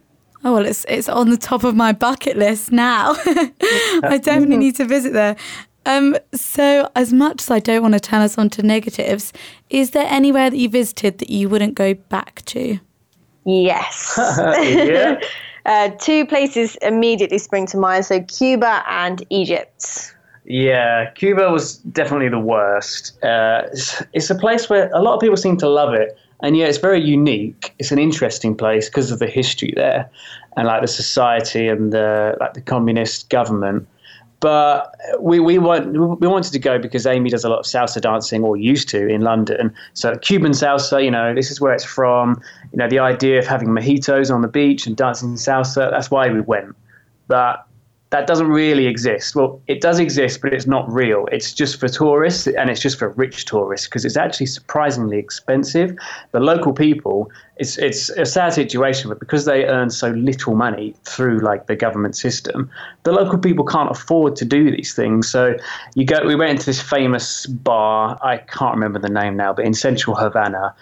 Oh 0.45 0.55
well, 0.55 0.67
it's 0.67 0.85
it's 0.89 1.09
on 1.09 1.31
the 1.31 1.37
top 1.37 1.65
of 1.65 1.75
my 1.75 1.93
bucket 1.93 2.37
list 2.37 2.71
now. 2.71 3.17
I 4.05 4.21
definitely 4.23 4.57
need 4.57 4.77
to 4.77 4.85
visit 4.85 5.13
there. 5.13 5.37
Um, 5.85 6.17
so, 6.35 6.89
as 6.95 7.13
much 7.13 7.43
as 7.43 7.51
I 7.51 7.59
don't 7.59 7.83
want 7.83 7.95
to 7.95 8.01
turn 8.01 8.21
us 8.21 8.39
on 8.39 8.51
to 8.51 8.63
negatives, 8.63 9.33
is 9.71 9.91
there 9.91 10.07
anywhere 10.09 10.51
that 10.51 10.57
you 10.57 10.69
visited 10.69 11.19
that 11.19 11.31
you 11.31 11.49
wouldn't 11.49 11.75
go 11.75 11.95
back 11.95 12.45
to? 12.47 12.79
Yes. 13.47 14.15
yeah. 14.19 15.19
Uh, 15.69 15.91
two 16.01 16.27
places 16.27 16.77
immediately 16.83 17.39
spring 17.39 17.67
to 17.67 17.77
mind. 17.77 18.07
So, 18.07 18.23
Cuba 18.23 18.83
and 18.89 19.23
Egypt. 19.31 20.15
Yeah, 20.47 21.11
Cuba 21.11 21.51
was 21.53 21.77
definitely 21.77 22.31
the 22.31 22.39
worst. 22.39 23.23
Uh, 23.23 23.65
it's, 23.71 24.03
it's, 24.15 24.31
a 24.31 24.35
place 24.35 24.71
where 24.71 24.91
a 24.95 25.03
lot 25.03 25.15
of 25.15 25.21
people 25.21 25.37
seem 25.37 25.59
to 25.59 25.69
love 25.69 25.93
it, 25.93 26.17
and 26.41 26.57
yeah, 26.57 26.65
it's 26.65 26.79
very 26.79 27.03
unique. 27.03 27.75
It's 27.79 27.93
an 27.93 27.99
interesting 27.99 28.57
place 28.57 28.89
because 28.89 29.11
of 29.11 29.19
the 29.19 29.27
history 29.27 29.75
there, 29.77 30.09
and 30.57 30.67
like 30.67 30.81
the 30.81 30.89
society 30.89 31.69
and 31.69 31.93
the 31.93 32.35
like 32.41 32.55
the 32.55 32.63
communist 32.63 33.29
government. 33.29 33.87
But 34.41 34.95
we 35.21 35.41
we 35.41 35.59
want 35.59 35.93
we 36.21 36.29
wanted 36.29 36.53
to 36.53 36.59
go 36.59 36.79
because 36.79 37.07
Amy 37.07 37.31
does 37.31 37.45
a 37.45 37.49
lot 37.49 37.59
of 37.59 37.65
salsa 37.65 38.01
dancing, 38.01 38.45
or 38.45 38.57
used 38.57 38.89
to 38.91 39.09
in 39.09 39.23
London. 39.23 39.75
So 39.95 40.17
Cuban 40.17 40.53
salsa, 40.53 41.05
you 41.05 41.11
know, 41.11 41.35
this 41.35 41.51
is 41.51 41.61
where 41.61 41.73
it's 41.73 41.85
from. 41.85 42.41
You 42.73 42.79
know, 42.79 42.89
the 42.89 43.01
idea 43.01 43.39
of 43.39 43.47
having 43.47 43.69
mojitos 43.69 44.33
on 44.33 44.43
the 44.43 44.49
beach 44.49 44.87
and 44.87 44.97
dancing 44.97 45.35
salsa. 45.35 45.91
That's 45.91 46.11
why 46.11 46.31
we 46.31 46.41
went. 46.41 46.77
But 47.27 47.68
that 48.11 48.27
doesn't 48.27 48.49
really 48.49 48.87
exist. 48.87 49.37
Well, 49.37 49.61
it 49.67 49.83
does 49.83 49.99
exist, 49.99 50.41
but 50.41 50.55
it's 50.55 50.67
not 50.67 50.91
real. 50.91 51.27
It's 51.31 51.53
just 51.53 51.79
for 51.79 51.89
tourists 51.89 52.47
and 52.47 52.71
it's 52.71 52.81
just 52.81 52.99
for 52.99 53.11
rich 53.11 53.45
tourists 53.45 53.87
because 53.87 54.07
it's 54.07 54.17
actually 54.17 54.47
surprisingly 54.47 55.19
expensive. 55.19 55.95
The 56.33 56.41
local 56.41 56.73
people, 56.73 57.31
it's 57.59 57.77
it's 57.77 58.09
a 58.11 58.25
sad 58.25 58.55
situation, 58.55 59.11
but 59.11 59.21
because 59.21 59.45
they 59.45 59.67
earn 59.67 59.91
so 59.91 60.09
little 60.11 60.55
money 60.55 60.95
through 61.05 61.41
like 61.41 61.67
the 61.67 61.77
government 61.77 62.17
system, 62.17 62.71
the 63.03 63.13
local 63.13 63.39
people 63.39 63.65
can't 63.65 63.91
afford 63.91 64.37
to 64.37 64.47
do 64.47 64.71
these 64.71 64.95
things. 64.95 65.29
So 65.29 65.57
you 65.95 66.07
go. 66.07 66.25
We 66.25 66.35
went 66.35 66.53
into 66.53 66.67
this 66.67 66.81
famous 66.81 67.45
bar. 67.45 68.19
I 68.23 68.39
can't 68.39 68.75
remember 68.75 68.99
the 68.99 69.11
name 69.11 69.37
now, 69.37 69.53
but 69.53 69.67
in 69.67 69.75
central 69.75 70.17
Havana, 70.17 70.75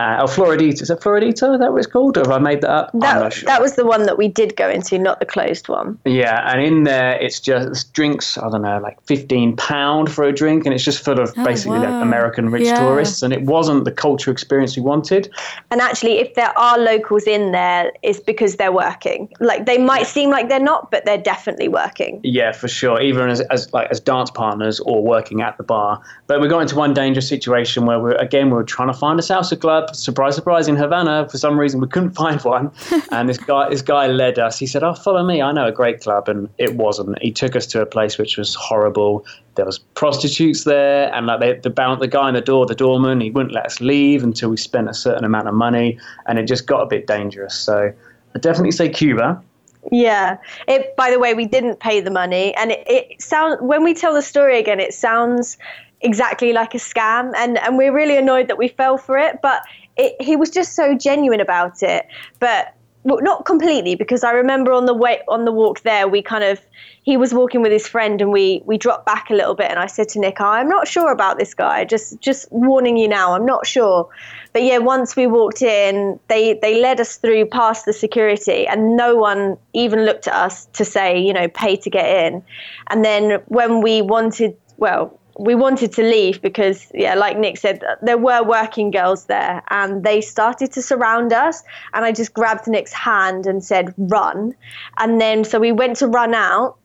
uh, 0.00 0.22
oh, 0.22 0.26
Floridita. 0.26 0.82
Is 0.82 0.88
that 0.88 1.00
Floridita? 1.00 1.54
Is 1.54 1.60
that 1.60 1.72
what 1.72 1.78
it's 1.78 1.86
called? 1.86 2.16
Or 2.16 2.20
have 2.20 2.32
I 2.32 2.38
made 2.38 2.62
that 2.62 2.70
up? 2.70 2.90
That, 2.94 3.32
sure. 3.32 3.46
that 3.46 3.60
was 3.60 3.76
the 3.76 3.84
one 3.84 4.04
that 4.04 4.16
we 4.16 4.28
did 4.28 4.56
go 4.56 4.68
into, 4.68 4.98
not 4.98 5.20
the 5.20 5.26
closed 5.26 5.68
one. 5.68 5.98
Yeah, 6.04 6.50
and 6.50 6.62
in 6.62 6.84
there 6.84 7.20
it's 7.20 7.38
just 7.40 7.92
drinks, 7.92 8.38
I 8.38 8.48
don't 8.48 8.62
know, 8.62 8.78
like 8.80 9.04
£15 9.06 10.08
for 10.08 10.24
a 10.24 10.32
drink, 10.32 10.64
and 10.64 10.74
it's 10.74 10.84
just 10.84 11.04
full 11.04 11.20
of 11.20 11.32
oh, 11.36 11.44
basically 11.44 11.78
wow. 11.80 11.92
like 11.92 12.02
American 12.02 12.50
rich 12.50 12.66
yeah. 12.66 12.78
tourists, 12.78 13.22
and 13.22 13.32
it 13.32 13.42
wasn't 13.42 13.84
the 13.84 13.92
culture 13.92 14.30
experience 14.30 14.76
we 14.76 14.82
wanted. 14.82 15.30
And 15.70 15.80
actually, 15.80 16.18
if 16.18 16.34
there 16.34 16.56
are 16.58 16.78
locals 16.78 17.24
in 17.24 17.52
there, 17.52 17.92
it's 18.02 18.20
because 18.20 18.56
they're 18.56 18.72
working. 18.72 19.28
Like 19.40 19.66
they 19.66 19.78
might 19.78 20.06
seem 20.06 20.30
like 20.30 20.48
they're 20.48 20.60
not, 20.60 20.90
but 20.90 21.04
they're 21.04 21.18
definitely 21.18 21.68
working. 21.68 22.20
Yeah, 22.22 22.52
for 22.52 22.68
sure. 22.68 23.00
Even 23.00 23.28
as, 23.28 23.40
as 23.42 23.72
like 23.72 23.88
as 23.90 24.00
dance 24.00 24.30
partners 24.30 24.80
or 24.80 25.02
working 25.02 25.42
at 25.42 25.58
the 25.58 25.64
bar. 25.64 26.00
But 26.26 26.40
we 26.40 26.48
got 26.48 26.60
into 26.60 26.76
one 26.76 26.94
dangerous 26.94 27.28
situation 27.28 27.84
where 27.84 28.00
we 28.00 28.14
again 28.14 28.46
we 28.46 28.54
were 28.54 28.64
trying 28.64 28.88
to 28.88 28.94
find 28.98 29.18
a 29.18 29.22
salsa 29.22 29.60
club. 29.60 29.89
Surprise, 29.94 30.34
surprise! 30.34 30.68
In 30.68 30.76
Havana, 30.76 31.28
for 31.28 31.38
some 31.38 31.58
reason 31.58 31.80
we 31.80 31.88
couldn't 31.88 32.10
find 32.24 32.40
one. 32.42 32.70
and 33.10 33.28
this 33.28 33.38
guy, 33.38 33.68
this 33.68 33.82
guy 33.82 34.06
led 34.06 34.38
us. 34.38 34.58
He 34.58 34.66
said, 34.66 34.82
"Oh, 34.82 34.94
follow 34.94 35.24
me. 35.24 35.42
I 35.42 35.52
know 35.52 35.66
a 35.66 35.72
great 35.72 36.00
club." 36.00 36.28
And 36.28 36.48
it 36.58 36.76
wasn't. 36.76 37.20
He 37.22 37.32
took 37.32 37.56
us 37.56 37.66
to 37.68 37.80
a 37.80 37.86
place 37.86 38.18
which 38.18 38.36
was 38.36 38.54
horrible. 38.54 39.24
There 39.56 39.64
was 39.64 39.78
prostitutes 39.78 40.64
there, 40.64 41.12
and 41.14 41.26
like 41.26 41.40
they, 41.40 41.54
the 41.54 41.70
the 41.70 42.08
guy 42.08 42.28
in 42.28 42.34
the 42.34 42.40
door, 42.40 42.66
the 42.66 42.74
doorman, 42.74 43.20
he 43.20 43.30
wouldn't 43.30 43.54
let 43.54 43.66
us 43.66 43.80
leave 43.80 44.22
until 44.22 44.50
we 44.50 44.56
spent 44.56 44.88
a 44.88 44.94
certain 44.94 45.24
amount 45.24 45.48
of 45.48 45.54
money, 45.54 45.98
and 46.26 46.38
it 46.38 46.44
just 46.44 46.66
got 46.66 46.80
a 46.80 46.86
bit 46.86 47.06
dangerous. 47.06 47.54
So 47.54 47.92
I 48.34 48.38
definitely 48.38 48.72
say 48.72 48.88
Cuba. 48.88 49.42
Yeah. 49.90 50.36
It. 50.68 50.94
By 50.96 51.10
the 51.10 51.18
way, 51.18 51.34
we 51.34 51.46
didn't 51.46 51.80
pay 51.80 52.00
the 52.00 52.10
money, 52.10 52.54
and 52.54 52.72
it, 52.72 52.84
it 52.86 53.22
sounds 53.22 53.60
when 53.60 53.82
we 53.82 53.94
tell 53.94 54.14
the 54.14 54.22
story 54.22 54.58
again, 54.58 54.80
it 54.80 54.94
sounds 54.94 55.56
exactly 56.02 56.52
like 56.52 56.74
a 56.74 56.78
scam, 56.78 57.32
and 57.36 57.58
and 57.58 57.78
we're 57.78 57.92
really 57.92 58.16
annoyed 58.16 58.48
that 58.48 58.58
we 58.58 58.68
fell 58.68 58.98
for 58.98 59.18
it. 59.18 59.40
But 59.42 59.62
it, 60.00 60.22
he 60.22 60.36
was 60.36 60.50
just 60.50 60.74
so 60.74 60.94
genuine 60.94 61.40
about 61.40 61.82
it. 61.82 62.06
But 62.38 62.74
well, 63.02 63.20
not 63.22 63.46
completely 63.46 63.94
because 63.94 64.22
I 64.22 64.32
remember 64.32 64.72
on 64.72 64.84
the 64.84 64.94
way 64.94 65.20
on 65.28 65.44
the 65.44 65.52
walk 65.52 65.82
there, 65.82 66.06
we 66.06 66.20
kind 66.22 66.44
of 66.44 66.60
he 67.02 67.16
was 67.16 67.32
walking 67.32 67.62
with 67.62 67.72
his 67.72 67.86
friend 67.86 68.20
and 68.20 68.30
we 68.30 68.62
we 68.66 68.76
dropped 68.76 69.06
back 69.06 69.30
a 69.30 69.34
little 69.34 69.54
bit 69.54 69.70
and 69.70 69.78
I 69.78 69.86
said 69.86 70.08
to 70.10 70.20
Nick, 70.20 70.40
I'm 70.40 70.68
not 70.68 70.86
sure 70.86 71.10
about 71.10 71.38
this 71.38 71.54
guy. 71.54 71.84
Just 71.84 72.20
just 72.20 72.50
warning 72.52 72.98
you 72.98 73.08
now, 73.08 73.34
I'm 73.34 73.46
not 73.46 73.66
sure. 73.66 74.08
But 74.52 74.64
yeah, 74.64 74.78
once 74.78 75.16
we 75.16 75.26
walked 75.26 75.62
in, 75.62 76.20
they 76.28 76.54
they 76.54 76.80
led 76.80 77.00
us 77.00 77.16
through 77.16 77.46
past 77.46 77.86
the 77.86 77.94
security 77.94 78.66
and 78.66 78.96
no 78.96 79.16
one 79.16 79.56
even 79.72 80.04
looked 80.04 80.28
at 80.28 80.34
us 80.34 80.66
to 80.74 80.84
say, 80.84 81.18
you 81.18 81.32
know, 81.32 81.48
pay 81.48 81.76
to 81.76 81.90
get 81.90 82.24
in. 82.24 82.42
And 82.88 83.02
then 83.02 83.42
when 83.46 83.80
we 83.80 84.02
wanted 84.02 84.56
well, 84.76 85.19
we 85.40 85.54
wanted 85.54 85.90
to 85.92 86.02
leave 86.02 86.42
because, 86.42 86.92
yeah, 86.92 87.14
like 87.14 87.38
Nick 87.38 87.56
said, 87.56 87.82
there 88.02 88.18
were 88.18 88.42
working 88.42 88.90
girls 88.90 89.24
there 89.24 89.62
and 89.70 90.04
they 90.04 90.20
started 90.20 90.70
to 90.72 90.82
surround 90.82 91.32
us. 91.32 91.62
And 91.94 92.04
I 92.04 92.12
just 92.12 92.34
grabbed 92.34 92.66
Nick's 92.66 92.92
hand 92.92 93.46
and 93.46 93.64
said, 93.64 93.94
run. 93.96 94.54
And 94.98 95.18
then, 95.18 95.44
so 95.44 95.58
we 95.58 95.72
went 95.72 95.96
to 95.96 96.08
run 96.08 96.34
out 96.34 96.76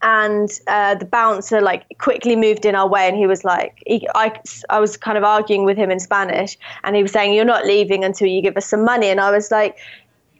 and 0.00 0.48
uh, 0.68 0.94
the 0.94 1.04
bouncer 1.04 1.60
like 1.60 1.84
quickly 1.98 2.36
moved 2.36 2.64
in 2.64 2.76
our 2.76 2.88
way 2.88 3.08
and 3.08 3.16
he 3.16 3.26
was 3.26 3.44
like 3.44 3.82
he, 3.86 4.08
I, 4.14 4.32
I 4.68 4.78
was 4.80 4.96
kind 4.96 5.16
of 5.16 5.22
arguing 5.22 5.64
with 5.64 5.76
him 5.76 5.92
in 5.92 6.00
spanish 6.00 6.58
and 6.82 6.96
he 6.96 7.02
was 7.02 7.12
saying 7.12 7.34
you're 7.34 7.44
not 7.44 7.66
leaving 7.66 8.02
until 8.02 8.26
you 8.26 8.42
give 8.42 8.56
us 8.56 8.66
some 8.66 8.84
money 8.84 9.10
and 9.10 9.20
i 9.20 9.30
was 9.30 9.52
like 9.52 9.76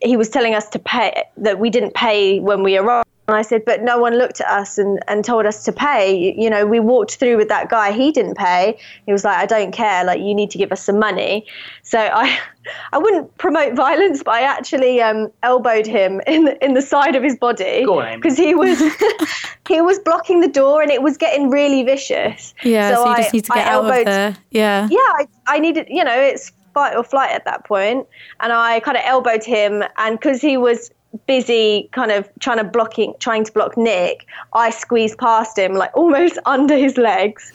he 0.02 0.16
was 0.16 0.28
telling 0.30 0.56
us 0.56 0.68
to 0.70 0.80
pay 0.80 1.22
that 1.36 1.60
we 1.60 1.70
didn't 1.70 1.94
pay 1.94 2.40
when 2.40 2.64
we 2.64 2.76
arrived 2.76 3.06
and 3.28 3.36
I 3.36 3.42
said, 3.42 3.64
but 3.64 3.82
no 3.82 3.98
one 3.98 4.18
looked 4.18 4.40
at 4.40 4.48
us 4.48 4.78
and, 4.78 4.98
and 5.06 5.24
told 5.24 5.46
us 5.46 5.64
to 5.64 5.72
pay. 5.72 6.34
You 6.36 6.50
know, 6.50 6.66
we 6.66 6.80
walked 6.80 7.16
through 7.16 7.36
with 7.36 7.48
that 7.48 7.68
guy. 7.68 7.92
He 7.92 8.10
didn't 8.10 8.36
pay. 8.36 8.76
He 9.06 9.12
was 9.12 9.22
like, 9.24 9.38
I 9.38 9.46
don't 9.46 9.70
care. 9.70 10.04
Like, 10.04 10.20
you 10.20 10.34
need 10.34 10.50
to 10.50 10.58
give 10.58 10.72
us 10.72 10.82
some 10.82 10.98
money. 10.98 11.46
So 11.84 12.00
I, 12.00 12.36
I 12.92 12.98
wouldn't 12.98 13.38
promote 13.38 13.74
violence, 13.74 14.24
but 14.24 14.34
I 14.34 14.40
actually 14.42 15.00
um, 15.00 15.30
elbowed 15.44 15.86
him 15.86 16.20
in 16.26 16.46
the, 16.46 16.64
in 16.64 16.74
the 16.74 16.82
side 16.82 17.14
of 17.14 17.22
his 17.22 17.36
body 17.36 17.86
because 18.16 18.36
he 18.36 18.56
was 18.56 18.80
he 19.68 19.80
was 19.80 20.00
blocking 20.00 20.40
the 20.40 20.48
door 20.48 20.82
and 20.82 20.90
it 20.90 21.02
was 21.02 21.16
getting 21.16 21.48
really 21.48 21.84
vicious. 21.84 22.54
Yeah, 22.64 22.90
so, 22.90 22.96
so 22.96 23.04
you 23.04 23.12
I, 23.12 23.16
just 23.18 23.34
need 23.34 23.44
to 23.44 23.52
get 23.52 23.68
I 23.68 23.70
out 23.70 23.84
elbowed, 23.84 23.98
of 24.00 24.04
there. 24.06 24.36
Yeah. 24.50 24.88
Yeah, 24.90 24.98
I, 24.98 25.28
I 25.46 25.58
needed, 25.60 25.86
you 25.88 26.02
know, 26.02 26.18
it's 26.18 26.50
fight 26.74 26.96
or 26.96 27.04
flight 27.04 27.30
at 27.30 27.44
that 27.44 27.64
point, 27.64 28.06
and 28.40 28.52
I 28.52 28.80
kind 28.80 28.96
of 28.96 29.04
elbowed 29.06 29.44
him, 29.44 29.84
and 29.96 30.18
because 30.18 30.40
he 30.40 30.56
was 30.56 30.90
busy 31.26 31.88
kind 31.92 32.10
of 32.10 32.28
trying 32.40 32.58
to 32.58 32.64
blocking 32.64 33.14
trying 33.18 33.44
to 33.44 33.52
block 33.52 33.76
Nick, 33.76 34.26
I 34.52 34.70
squeezed 34.70 35.18
past 35.18 35.58
him 35.58 35.74
like 35.74 35.96
almost 35.96 36.38
under 36.46 36.76
his 36.76 36.96
legs 36.96 37.52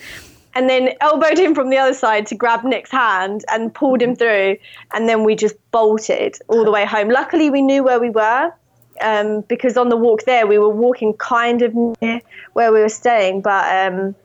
and 0.56 0.70
then 0.70 0.89
elbowed 1.02 1.38
him 1.38 1.54
from 1.54 1.70
the 1.70 1.78
other 1.78 1.93
side 1.93 2.26
to 2.28 2.36
grab 2.36 2.63
Nick's 2.63 2.91
hand 2.91 3.46
and 3.52 3.74
pulled 3.74 4.02
him 4.02 4.15
through 4.15 4.58
and 4.93 5.08
then 5.08 5.24
we 5.24 5.36
just 5.36 5.56
bolted 5.72 6.38
all 6.48 6.65
the 6.65 6.72
way 6.72 6.86
home. 6.86 7.10
Luckily 7.10 7.50
we 7.50 7.62
knew 7.62 7.84
where 7.84 8.00
we 8.00 8.10
were. 8.10 8.52
Um, 9.00 9.41
because 9.41 9.78
on 9.78 9.89
the 9.89 9.96
walk 9.96 10.24
there 10.24 10.48
we 10.48 10.58
were 10.58 10.70
walking 10.70 11.13
kind 11.13 11.62
of 11.62 11.76
near 12.02 12.20
where 12.54 12.74
we 12.74 12.80
were 12.80 12.89
staying 12.89 13.41
but 13.41 13.93
um, 13.93 14.15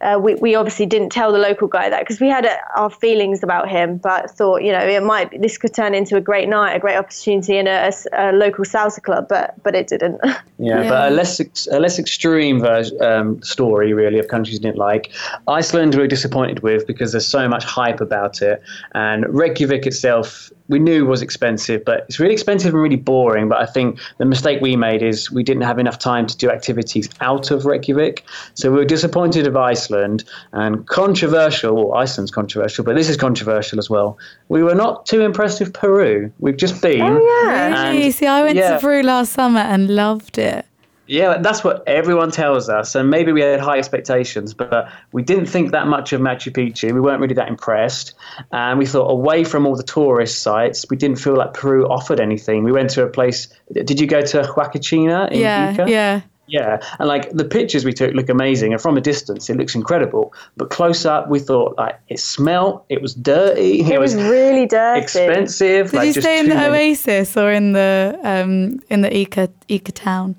uh, 0.00 0.18
we, 0.22 0.34
we 0.36 0.54
obviously 0.54 0.86
didn't 0.86 1.10
tell 1.10 1.32
the 1.32 1.38
local 1.38 1.66
guy 1.66 1.90
that 1.90 2.00
because 2.00 2.20
we 2.20 2.28
had 2.28 2.46
uh, 2.46 2.56
our 2.76 2.90
feelings 2.90 3.42
about 3.42 3.68
him, 3.68 3.96
but 3.96 4.30
thought, 4.30 4.62
you 4.62 4.70
know, 4.70 4.80
it 4.80 5.02
might 5.02 5.40
this 5.40 5.58
could 5.58 5.74
turn 5.74 5.94
into 5.94 6.16
a 6.16 6.20
great 6.20 6.48
night, 6.48 6.74
a 6.74 6.78
great 6.78 6.96
opportunity 6.96 7.56
in 7.58 7.66
a, 7.66 7.90
a, 8.12 8.30
a 8.30 8.32
local 8.32 8.64
salsa 8.64 9.02
club, 9.02 9.26
but 9.28 9.54
but 9.62 9.74
it 9.74 9.88
didn't. 9.88 10.20
Yeah, 10.24 10.34
yeah. 10.58 10.88
but 10.88 11.12
a 11.12 11.14
less 11.14 11.40
a 11.68 11.80
less 11.80 11.98
extreme 11.98 12.60
version, 12.60 13.02
um, 13.02 13.42
story 13.42 13.92
really 13.92 14.18
of 14.18 14.28
countries 14.28 14.58
didn't 14.58 14.78
like. 14.78 15.10
Iceland 15.48 15.94
we 15.94 16.02
were 16.02 16.06
disappointed 16.06 16.60
with 16.60 16.86
because 16.86 17.12
there's 17.12 17.26
so 17.26 17.48
much 17.48 17.64
hype 17.64 18.00
about 18.00 18.40
it, 18.40 18.62
and 18.92 19.26
Reykjavik 19.28 19.86
itself 19.86 20.52
we 20.68 20.78
knew 20.78 21.06
was 21.06 21.22
expensive, 21.22 21.84
but 21.84 22.04
it's 22.08 22.20
really 22.20 22.34
expensive 22.34 22.74
and 22.74 22.82
really 22.82 22.96
boring. 22.96 23.48
But 23.48 23.58
I 23.58 23.66
think 23.66 23.98
the 24.18 24.24
mistake 24.24 24.60
we 24.60 24.76
made 24.76 25.02
is 25.02 25.30
we 25.30 25.42
didn't 25.42 25.62
have 25.62 25.78
enough 25.78 25.98
time 25.98 26.26
to 26.26 26.36
do 26.36 26.50
activities 26.50 27.08
out 27.20 27.50
of 27.50 27.64
Reykjavik. 27.64 28.24
So 28.54 28.70
we 28.70 28.78
were 28.78 28.84
disappointed 28.84 29.46
of 29.46 29.56
Iceland 29.56 30.24
and 30.52 30.86
controversial. 30.86 31.74
Well, 31.74 31.94
Iceland's 31.94 32.30
controversial, 32.30 32.84
but 32.84 32.94
this 32.94 33.08
is 33.08 33.16
controversial 33.16 33.78
as 33.78 33.88
well. 33.88 34.18
We 34.48 34.62
were 34.62 34.74
not 34.74 35.06
too 35.06 35.22
impressed 35.22 35.60
with 35.60 35.72
Peru. 35.72 36.30
We've 36.38 36.56
just 36.56 36.80
been. 36.82 37.00
Oh, 37.00 37.44
yeah. 37.44 37.90
Really? 37.90 38.10
See, 38.10 38.26
I 38.26 38.42
went 38.42 38.56
yeah. 38.56 38.74
to 38.74 38.80
Peru 38.80 39.02
last 39.02 39.32
summer 39.32 39.60
and 39.60 39.88
loved 39.88 40.38
it. 40.38 40.66
Yeah, 41.08 41.38
that's 41.38 41.64
what 41.64 41.82
everyone 41.86 42.30
tells 42.30 42.68
us. 42.68 42.94
And 42.94 43.08
maybe 43.08 43.32
we 43.32 43.40
had 43.40 43.60
high 43.60 43.78
expectations, 43.78 44.52
but 44.52 44.88
we 45.12 45.22
didn't 45.22 45.46
think 45.46 45.72
that 45.72 45.86
much 45.86 46.12
of 46.12 46.20
Machu 46.20 46.52
Picchu. 46.52 46.92
We 46.92 47.00
weren't 47.00 47.20
really 47.20 47.34
that 47.34 47.48
impressed. 47.48 48.14
And 48.52 48.78
we 48.78 48.84
thought, 48.84 49.10
away 49.10 49.42
from 49.44 49.66
all 49.66 49.74
the 49.74 49.82
tourist 49.82 50.42
sites, 50.42 50.84
we 50.90 50.98
didn't 50.98 51.18
feel 51.18 51.34
like 51.34 51.54
Peru 51.54 51.88
offered 51.88 52.20
anything. 52.20 52.62
We 52.62 52.72
went 52.72 52.90
to 52.90 53.04
a 53.04 53.08
place. 53.08 53.48
Did 53.72 53.98
you 53.98 54.06
go 54.06 54.20
to 54.20 54.42
Huacachina 54.42 55.32
in 55.32 55.40
yeah, 55.40 55.74
Ica? 55.74 55.88
Yeah. 55.88 56.20
Yeah, 56.50 56.80
and 56.98 57.06
like 57.06 57.30
the 57.30 57.44
pictures 57.44 57.84
we 57.84 57.92
took 57.92 58.14
look 58.14 58.30
amazing, 58.30 58.72
and 58.72 58.80
from 58.80 58.96
a 58.96 59.02
distance 59.02 59.50
it 59.50 59.58
looks 59.58 59.74
incredible. 59.74 60.32
But 60.56 60.70
close 60.70 61.04
up, 61.04 61.28
we 61.28 61.40
thought 61.40 61.76
like 61.76 62.00
it 62.08 62.18
smelled, 62.18 62.80
it 62.88 63.02
was 63.02 63.14
dirty, 63.14 63.80
it, 63.80 63.90
it 63.90 64.00
was, 64.00 64.16
was, 64.16 64.24
really 64.24 64.64
dirty, 64.64 65.02
expensive. 65.02 65.90
Did 65.90 65.96
like, 65.96 66.06
you 66.06 66.20
stay 66.22 66.38
in 66.38 66.48
the 66.48 66.54
many... 66.54 66.90
Oasis 66.92 67.36
or 67.36 67.52
in 67.52 67.74
the 67.74 68.18
um 68.24 68.80
in 68.88 69.02
the 69.02 69.10
Ica 69.10 69.52
Ica 69.68 69.92
town? 69.92 70.36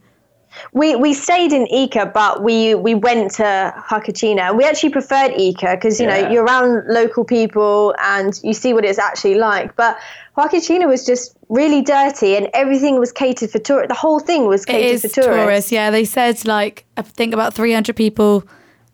We 0.73 0.95
we 0.95 1.13
stayed 1.13 1.51
in 1.53 1.65
Ica, 1.67 2.13
but 2.13 2.43
we 2.43 2.75
we 2.75 2.95
went 2.95 3.31
to 3.35 3.73
Huacachina, 3.89 4.41
and 4.49 4.57
we 4.57 4.63
actually 4.63 4.89
preferred 4.89 5.31
Ica 5.31 5.75
because 5.75 5.99
you 5.99 6.07
yeah. 6.07 6.21
know 6.21 6.31
you're 6.31 6.45
around 6.45 6.83
local 6.87 7.23
people 7.23 7.95
and 8.01 8.39
you 8.43 8.53
see 8.53 8.73
what 8.73 8.85
it's 8.85 8.99
actually 8.99 9.35
like. 9.35 9.75
But 9.75 9.97
Huacachina 10.37 10.87
was 10.87 11.05
just 11.05 11.35
really 11.49 11.81
dirty, 11.81 12.35
and 12.35 12.47
everything 12.53 12.99
was 12.99 13.11
catered 13.11 13.51
for 13.51 13.59
tourists. 13.59 13.89
The 13.89 13.99
whole 13.99 14.19
thing 14.19 14.47
was 14.47 14.65
catered 14.65 15.01
for 15.01 15.07
tourists. 15.07 15.43
tourists. 15.43 15.71
Yeah, 15.71 15.91
they 15.91 16.05
said 16.05 16.45
like 16.45 16.85
I 16.97 17.01
think 17.01 17.33
about 17.33 17.53
300 17.53 17.95
people 17.95 18.43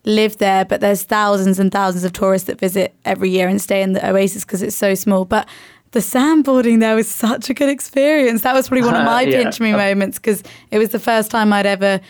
live 0.06 0.38
there, 0.38 0.64
but 0.64 0.80
there's 0.80 1.02
thousands 1.02 1.58
and 1.58 1.70
thousands 1.70 2.04
of 2.04 2.12
tourists 2.12 2.46
that 2.46 2.58
visit 2.58 2.94
every 3.04 3.28
year 3.28 3.48
and 3.48 3.60
stay 3.60 3.82
in 3.82 3.92
the 3.92 4.08
oasis 4.08 4.44
because 4.44 4.62
it's 4.62 4.76
so 4.76 4.94
small. 4.94 5.24
But 5.24 5.48
the 5.92 6.00
sandboarding 6.00 6.80
there 6.80 6.94
was 6.94 7.08
such 7.08 7.50
a 7.50 7.54
good 7.54 7.68
experience. 7.68 8.42
That 8.42 8.54
was 8.54 8.68
probably 8.68 8.86
one 8.86 8.96
of 8.96 9.04
my 9.06 9.24
uh, 9.24 9.26
yeah. 9.26 9.42
pinch 9.42 9.60
me 9.60 9.72
moments 9.72 10.18
because 10.18 10.42
it 10.70 10.78
was 10.78 10.90
the 10.90 10.98
first 10.98 11.30
time 11.30 11.52
I'd 11.52 11.66
ever 11.66 12.00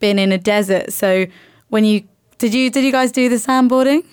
been 0.00 0.18
in 0.18 0.32
a 0.32 0.38
desert. 0.38 0.92
So 0.92 1.26
when 1.68 1.84
you 1.84 2.04
did 2.38 2.54
you 2.54 2.70
did 2.70 2.84
you 2.84 2.92
guys 2.92 3.12
do 3.12 3.28
the 3.28 3.36
sandboarding? 3.36 4.04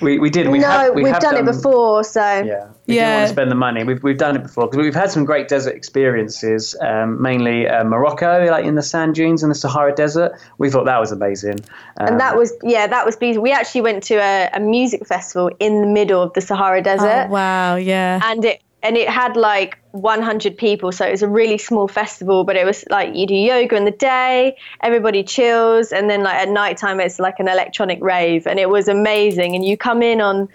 We, 0.00 0.18
we 0.18 0.30
did. 0.30 0.48
We 0.48 0.58
no, 0.58 0.68
have, 0.68 0.94
we 0.94 1.04
we've 1.04 1.12
have 1.12 1.22
done, 1.22 1.34
done, 1.34 1.48
it 1.48 1.52
before, 1.52 2.04
so 2.04 2.20
yeah, 2.20 2.68
we 2.86 2.96
yeah. 2.96 3.02
didn't 3.02 3.16
want 3.16 3.28
to 3.28 3.32
spend 3.32 3.50
the 3.50 3.56
money. 3.56 3.84
We've 3.84 4.02
we've 4.02 4.18
done 4.18 4.36
it 4.36 4.42
before 4.42 4.66
because 4.66 4.84
we've 4.84 4.94
had 4.94 5.10
some 5.10 5.24
great 5.24 5.48
desert 5.48 5.74
experiences, 5.74 6.76
um, 6.80 7.20
mainly 7.20 7.68
uh, 7.68 7.84
Morocco, 7.84 8.46
like 8.48 8.64
in 8.64 8.76
the 8.76 8.82
sand 8.82 9.14
dunes 9.14 9.42
in 9.42 9.48
the 9.48 9.54
Sahara 9.54 9.94
Desert. 9.94 10.32
We 10.58 10.70
thought 10.70 10.84
that 10.84 11.00
was 11.00 11.10
amazing, 11.10 11.60
um, 11.98 12.08
and 12.08 12.20
that 12.20 12.32
um, 12.32 12.38
was 12.38 12.52
yeah, 12.62 12.86
that 12.86 13.04
was 13.04 13.16
beautiful. 13.16 13.42
We 13.42 13.52
actually 13.52 13.80
went 13.80 14.02
to 14.04 14.14
a, 14.16 14.50
a 14.54 14.60
music 14.60 15.06
festival 15.06 15.50
in 15.58 15.80
the 15.80 15.88
middle 15.88 16.22
of 16.22 16.32
the 16.34 16.40
Sahara 16.40 16.82
Desert. 16.82 17.26
Oh, 17.26 17.30
wow, 17.30 17.76
yeah, 17.76 18.20
and 18.22 18.44
it 18.44 18.62
and 18.82 18.96
it 18.96 19.08
had 19.08 19.36
like 19.36 19.78
100 19.92 20.56
people 20.56 20.92
so 20.92 21.04
it 21.04 21.10
was 21.10 21.22
a 21.22 21.28
really 21.28 21.58
small 21.58 21.88
festival 21.88 22.44
but 22.44 22.54
it 22.56 22.64
was 22.64 22.84
like 22.90 23.16
you 23.16 23.26
do 23.26 23.34
yoga 23.34 23.74
in 23.74 23.84
the 23.84 23.90
day 23.90 24.56
everybody 24.82 25.24
chills 25.24 25.90
and 25.90 26.10
then 26.10 26.22
like 26.22 26.36
at 26.36 26.48
night 26.48 26.76
time 26.76 27.00
it's 27.00 27.18
like 27.18 27.40
an 27.40 27.48
electronic 27.48 27.98
rave 28.02 28.46
and 28.46 28.60
it 28.60 28.68
was 28.68 28.86
amazing 28.86 29.56
and 29.56 29.64
you 29.64 29.76
come 29.76 30.02
in 30.02 30.20
on 30.20 30.48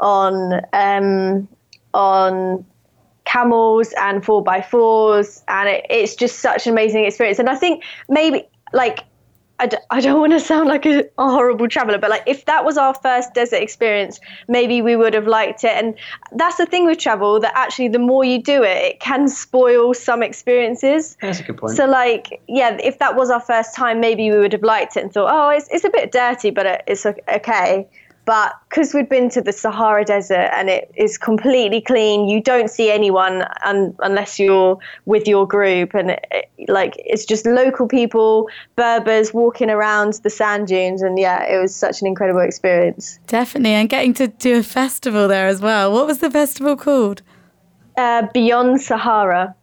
on 0.00 0.60
um 0.72 1.48
on 1.94 2.64
camels 3.24 3.94
and 3.98 4.24
four 4.24 4.42
by 4.42 4.60
fours 4.60 5.42
and 5.48 5.68
it, 5.68 5.86
it's 5.88 6.14
just 6.14 6.40
such 6.40 6.66
an 6.66 6.72
amazing 6.72 7.04
experience 7.04 7.38
and 7.38 7.48
i 7.48 7.56
think 7.56 7.82
maybe 8.08 8.44
like 8.74 9.04
I 9.58 9.66
d- 9.66 9.76
I 9.90 10.00
don't 10.00 10.20
want 10.24 10.32
to 10.32 10.40
sound 10.40 10.68
like 10.68 10.84
a, 10.86 11.04
a, 11.18 11.28
horrible 11.28 11.68
traveler, 11.68 11.98
but 11.98 12.10
like 12.10 12.24
if 12.26 12.44
that 12.46 12.64
was 12.64 12.76
our 12.76 12.94
first 12.94 13.34
desert 13.34 13.62
experience, 13.62 14.20
maybe 14.48 14.82
we 14.82 14.96
would 14.96 15.14
have 15.14 15.26
liked 15.26 15.64
it. 15.64 15.70
And 15.72 15.94
that's 16.32 16.56
the 16.56 16.66
thing 16.66 16.86
with 16.86 16.98
travel 16.98 17.40
that 17.40 17.52
actually 17.54 17.88
the 17.88 17.98
more 17.98 18.24
you 18.24 18.42
do 18.42 18.62
it, 18.62 18.76
it 18.82 19.00
can 19.00 19.28
spoil 19.28 19.94
some 19.94 20.22
experiences. 20.22 21.16
That's 21.20 21.40
a 21.40 21.44
good 21.44 21.56
point. 21.56 21.76
So 21.76 21.86
like, 21.86 22.42
yeah, 22.48 22.76
if 22.82 22.98
that 22.98 23.16
was 23.16 23.30
our 23.30 23.40
first 23.40 23.74
time, 23.74 24.00
maybe 24.00 24.30
we 24.30 24.38
would 24.38 24.52
have 24.52 24.62
liked 24.62 24.96
it 24.96 25.04
and 25.04 25.12
thought, 25.12 25.30
oh, 25.32 25.48
it's, 25.50 25.68
it's 25.70 25.84
a 25.84 25.90
bit 25.90 26.10
dirty, 26.10 26.50
but 26.50 26.84
it's 26.86 27.06
okay. 27.06 27.86
But 28.24 28.54
because 28.68 28.94
we'd 28.94 29.08
been 29.08 29.28
to 29.30 29.42
the 29.42 29.52
Sahara 29.52 30.04
Desert 30.04 30.50
and 30.52 30.70
it 30.70 30.90
is 30.96 31.18
completely 31.18 31.80
clean, 31.80 32.26
you 32.26 32.40
don't 32.40 32.70
see 32.70 32.90
anyone 32.90 33.44
un- 33.64 33.94
unless 33.98 34.38
you're 34.38 34.78
with 35.04 35.28
your 35.28 35.46
group, 35.46 35.94
and 35.94 36.10
it, 36.10 36.48
like 36.68 36.94
it's 36.98 37.24
just 37.24 37.44
local 37.44 37.86
people, 37.86 38.48
Berbers 38.76 39.34
walking 39.34 39.68
around 39.68 40.14
the 40.22 40.30
sand 40.30 40.68
dunes, 40.68 41.02
and 41.02 41.18
yeah, 41.18 41.44
it 41.44 41.60
was 41.60 41.74
such 41.74 42.00
an 42.00 42.06
incredible 42.06 42.40
experience. 42.40 43.18
Definitely, 43.26 43.72
and 43.72 43.88
getting 43.88 44.14
to 44.14 44.28
do 44.28 44.58
a 44.58 44.62
festival 44.62 45.28
there 45.28 45.46
as 45.46 45.60
well. 45.60 45.92
What 45.92 46.06
was 46.06 46.18
the 46.18 46.30
festival 46.30 46.76
called? 46.76 47.22
Uh, 47.96 48.26
Beyond 48.32 48.80
Sahara. 48.80 49.54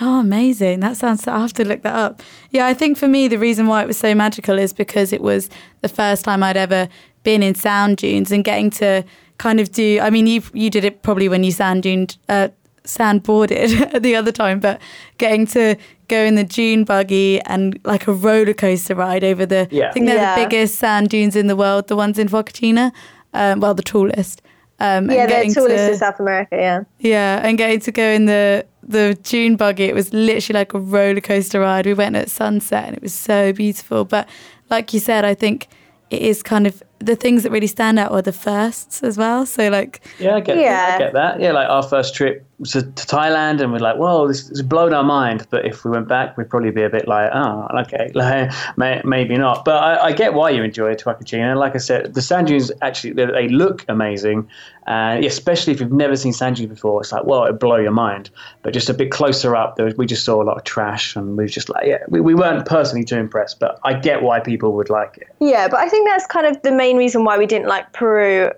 Oh, 0.00 0.20
amazing. 0.20 0.80
That 0.80 0.96
sounds, 0.96 1.26
i 1.28 1.38
have 1.38 1.52
to 1.52 1.64
look 1.64 1.82
that 1.82 1.94
up. 1.94 2.20
Yeah, 2.50 2.66
I 2.66 2.74
think 2.74 2.98
for 2.98 3.06
me, 3.06 3.28
the 3.28 3.38
reason 3.38 3.68
why 3.68 3.82
it 3.82 3.86
was 3.86 3.96
so 3.96 4.12
magical 4.12 4.58
is 4.58 4.72
because 4.72 5.12
it 5.12 5.20
was 5.20 5.48
the 5.82 5.88
first 5.88 6.24
time 6.24 6.42
I'd 6.42 6.56
ever 6.56 6.88
been 7.24 7.42
in 7.42 7.54
sand 7.54 7.96
dunes 7.96 8.30
and 8.30 8.44
getting 8.44 8.70
to 8.70 9.02
kind 9.38 9.58
of 9.60 9.72
do. 9.72 9.98
I 10.00 10.10
mean, 10.10 10.26
you 10.28 10.42
you 10.52 10.70
did 10.70 10.84
it 10.84 11.02
probably 11.02 11.28
when 11.28 11.42
you 11.44 11.50
sand 11.50 11.82
duned, 11.82 12.16
uh, 12.28 12.48
sandboarded 12.84 14.02
the 14.06 14.14
other 14.16 14.32
time, 14.32 14.60
but 14.60 14.80
getting 15.18 15.46
to 15.48 15.76
go 16.08 16.18
in 16.18 16.34
the 16.34 16.44
dune 16.44 16.84
buggy 16.84 17.40
and 17.42 17.78
like 17.84 18.06
a 18.06 18.12
roller 18.12 18.54
coaster 18.54 18.94
ride 18.94 19.24
over 19.24 19.46
the. 19.46 19.66
Yeah. 19.70 19.88
I 19.88 19.92
think 19.92 20.06
they're 20.06 20.16
Yeah. 20.16 20.36
the 20.38 20.44
biggest 20.44 20.76
sand 20.78 21.08
dunes 21.08 21.36
in 21.36 21.46
the 21.46 21.56
world. 21.56 21.88
The 21.88 21.96
ones 21.96 22.18
in 22.18 22.28
Huacachina, 22.28 22.92
um, 23.32 23.60
well, 23.60 23.74
the 23.74 23.82
tallest. 23.82 24.42
Um, 24.80 25.08
Yeah, 25.10 25.26
they're 25.26 25.44
tallest 25.44 25.76
to- 25.76 25.92
in 25.92 25.96
South 25.96 26.18
America. 26.20 26.56
Yeah. 26.56 26.80
yeah, 26.98 27.40
and 27.46 27.56
getting 27.56 27.80
to 27.80 27.92
go 27.92 28.02
in 28.04 28.26
the 28.26 28.66
the 28.86 29.16
dune 29.22 29.56
buggy, 29.56 29.84
it 29.84 29.94
was 29.94 30.12
literally 30.12 30.58
like 30.60 30.74
a 30.74 30.78
roller 30.78 31.20
coaster 31.20 31.60
ride. 31.60 31.86
We 31.86 31.94
went 31.94 32.16
at 32.16 32.28
sunset 32.28 32.84
and 32.86 32.96
it 32.96 33.02
was 33.02 33.14
so 33.14 33.52
beautiful. 33.52 34.04
But 34.04 34.28
like 34.68 34.92
you 34.92 35.00
said, 35.00 35.24
I 35.24 35.34
think 35.34 35.68
it 36.10 36.20
is 36.20 36.42
kind 36.42 36.66
of 36.66 36.82
the 36.98 37.16
things 37.16 37.42
that 37.42 37.52
really 37.52 37.66
stand 37.66 37.98
out 37.98 38.12
are 38.12 38.22
the 38.22 38.32
firsts 38.32 39.02
as 39.02 39.18
well. 39.18 39.44
So 39.46 39.68
like, 39.68 40.00
Yeah, 40.18 40.36
I 40.36 40.40
get, 40.40 40.56
Yeah. 40.56 40.92
I 40.94 40.98
get 40.98 41.12
that. 41.12 41.40
Yeah, 41.40 41.52
like 41.52 41.68
our 41.68 41.82
first 41.82 42.14
trip 42.14 42.44
to, 42.62 42.82
to 42.82 43.06
Thailand, 43.06 43.60
and 43.60 43.72
we're 43.72 43.78
like, 43.80 43.96
"Whoa, 43.96 44.28
this 44.28 44.48
has 44.48 44.62
blown 44.62 44.94
our 44.94 45.02
mind." 45.02 45.46
But 45.50 45.66
if 45.66 45.84
we 45.84 45.90
went 45.90 46.08
back, 46.08 46.36
we'd 46.36 46.48
probably 46.48 46.70
be 46.70 46.82
a 46.82 46.88
bit 46.88 47.08
like, 47.08 47.30
"Oh, 47.34 47.66
okay, 47.80 48.10
like, 48.14 48.52
may, 48.76 49.02
maybe 49.04 49.36
not." 49.36 49.64
But 49.64 49.82
I, 49.82 50.06
I 50.06 50.12
get 50.12 50.34
why 50.34 50.50
you 50.50 50.62
enjoy 50.62 50.94
Huacachina. 50.94 51.56
Like 51.56 51.74
I 51.74 51.78
said, 51.78 52.14
the 52.14 52.22
sand 52.22 52.46
dunes 52.46 52.70
actually 52.80 53.12
they, 53.14 53.26
they 53.26 53.48
look 53.48 53.84
amazing, 53.88 54.48
and 54.86 55.24
especially 55.24 55.72
if 55.72 55.80
you've 55.80 55.92
never 55.92 56.16
seen 56.16 56.32
sand 56.32 56.56
dunes 56.56 56.70
before, 56.70 57.00
it's 57.00 57.10
like, 57.10 57.24
"Well, 57.24 57.44
it'd 57.44 57.58
blow 57.58 57.76
your 57.76 57.90
mind." 57.90 58.30
But 58.62 58.72
just 58.72 58.88
a 58.88 58.94
bit 58.94 59.10
closer 59.10 59.56
up, 59.56 59.76
there 59.76 59.86
was, 59.86 59.96
we 59.96 60.06
just 60.06 60.24
saw 60.24 60.40
a 60.40 60.44
lot 60.44 60.56
of 60.56 60.64
trash, 60.64 61.16
and 61.16 61.36
we 61.36 61.42
was 61.44 61.52
just 61.52 61.68
like, 61.68 61.86
"Yeah," 61.86 61.98
we, 62.08 62.20
we 62.20 62.34
weren't 62.34 62.66
personally 62.66 63.04
too 63.04 63.18
impressed. 63.18 63.58
But 63.58 63.80
I 63.82 63.94
get 63.94 64.22
why 64.22 64.38
people 64.40 64.72
would 64.74 64.90
like 64.90 65.18
it. 65.18 65.28
Yeah, 65.40 65.66
but 65.68 65.80
I 65.80 65.88
think 65.88 66.08
that's 66.08 66.26
kind 66.26 66.46
of 66.46 66.62
the 66.62 66.72
main 66.72 66.83
reason 66.92 67.24
why 67.24 67.38
we 67.38 67.46
didn't 67.46 67.68
like 67.68 67.92
Peru 67.92 68.50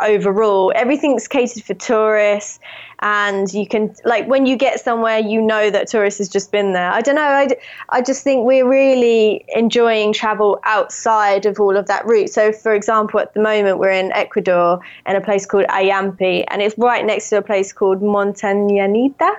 overall. 0.00 0.72
Everything's 0.74 1.26
catered 1.28 1.62
for 1.62 1.74
tourists, 1.74 2.60
and 3.00 3.52
you 3.52 3.66
can 3.66 3.94
like 4.04 4.26
when 4.28 4.46
you 4.46 4.56
get 4.56 4.80
somewhere, 4.80 5.18
you 5.18 5.42
know 5.42 5.70
that 5.70 5.88
tourists 5.88 6.18
has 6.18 6.28
just 6.28 6.52
been 6.52 6.72
there. 6.72 6.90
I 6.90 7.00
don't 7.00 7.16
know. 7.16 7.22
I, 7.22 7.48
I 7.88 8.02
just 8.02 8.22
think 8.22 8.46
we're 8.46 8.68
really 8.68 9.44
enjoying 9.48 10.12
travel 10.12 10.60
outside 10.64 11.46
of 11.46 11.58
all 11.58 11.76
of 11.76 11.86
that 11.86 12.06
route. 12.06 12.30
So, 12.30 12.52
for 12.52 12.74
example, 12.74 13.20
at 13.20 13.34
the 13.34 13.40
moment 13.40 13.78
we're 13.78 13.90
in 13.90 14.12
Ecuador 14.12 14.80
in 15.06 15.16
a 15.16 15.20
place 15.20 15.46
called 15.46 15.66
Ayampe, 15.66 16.44
and 16.48 16.62
it's 16.62 16.76
right 16.78 17.04
next 17.04 17.28
to 17.30 17.38
a 17.38 17.42
place 17.42 17.72
called 17.72 18.00
Montañita, 18.00 19.30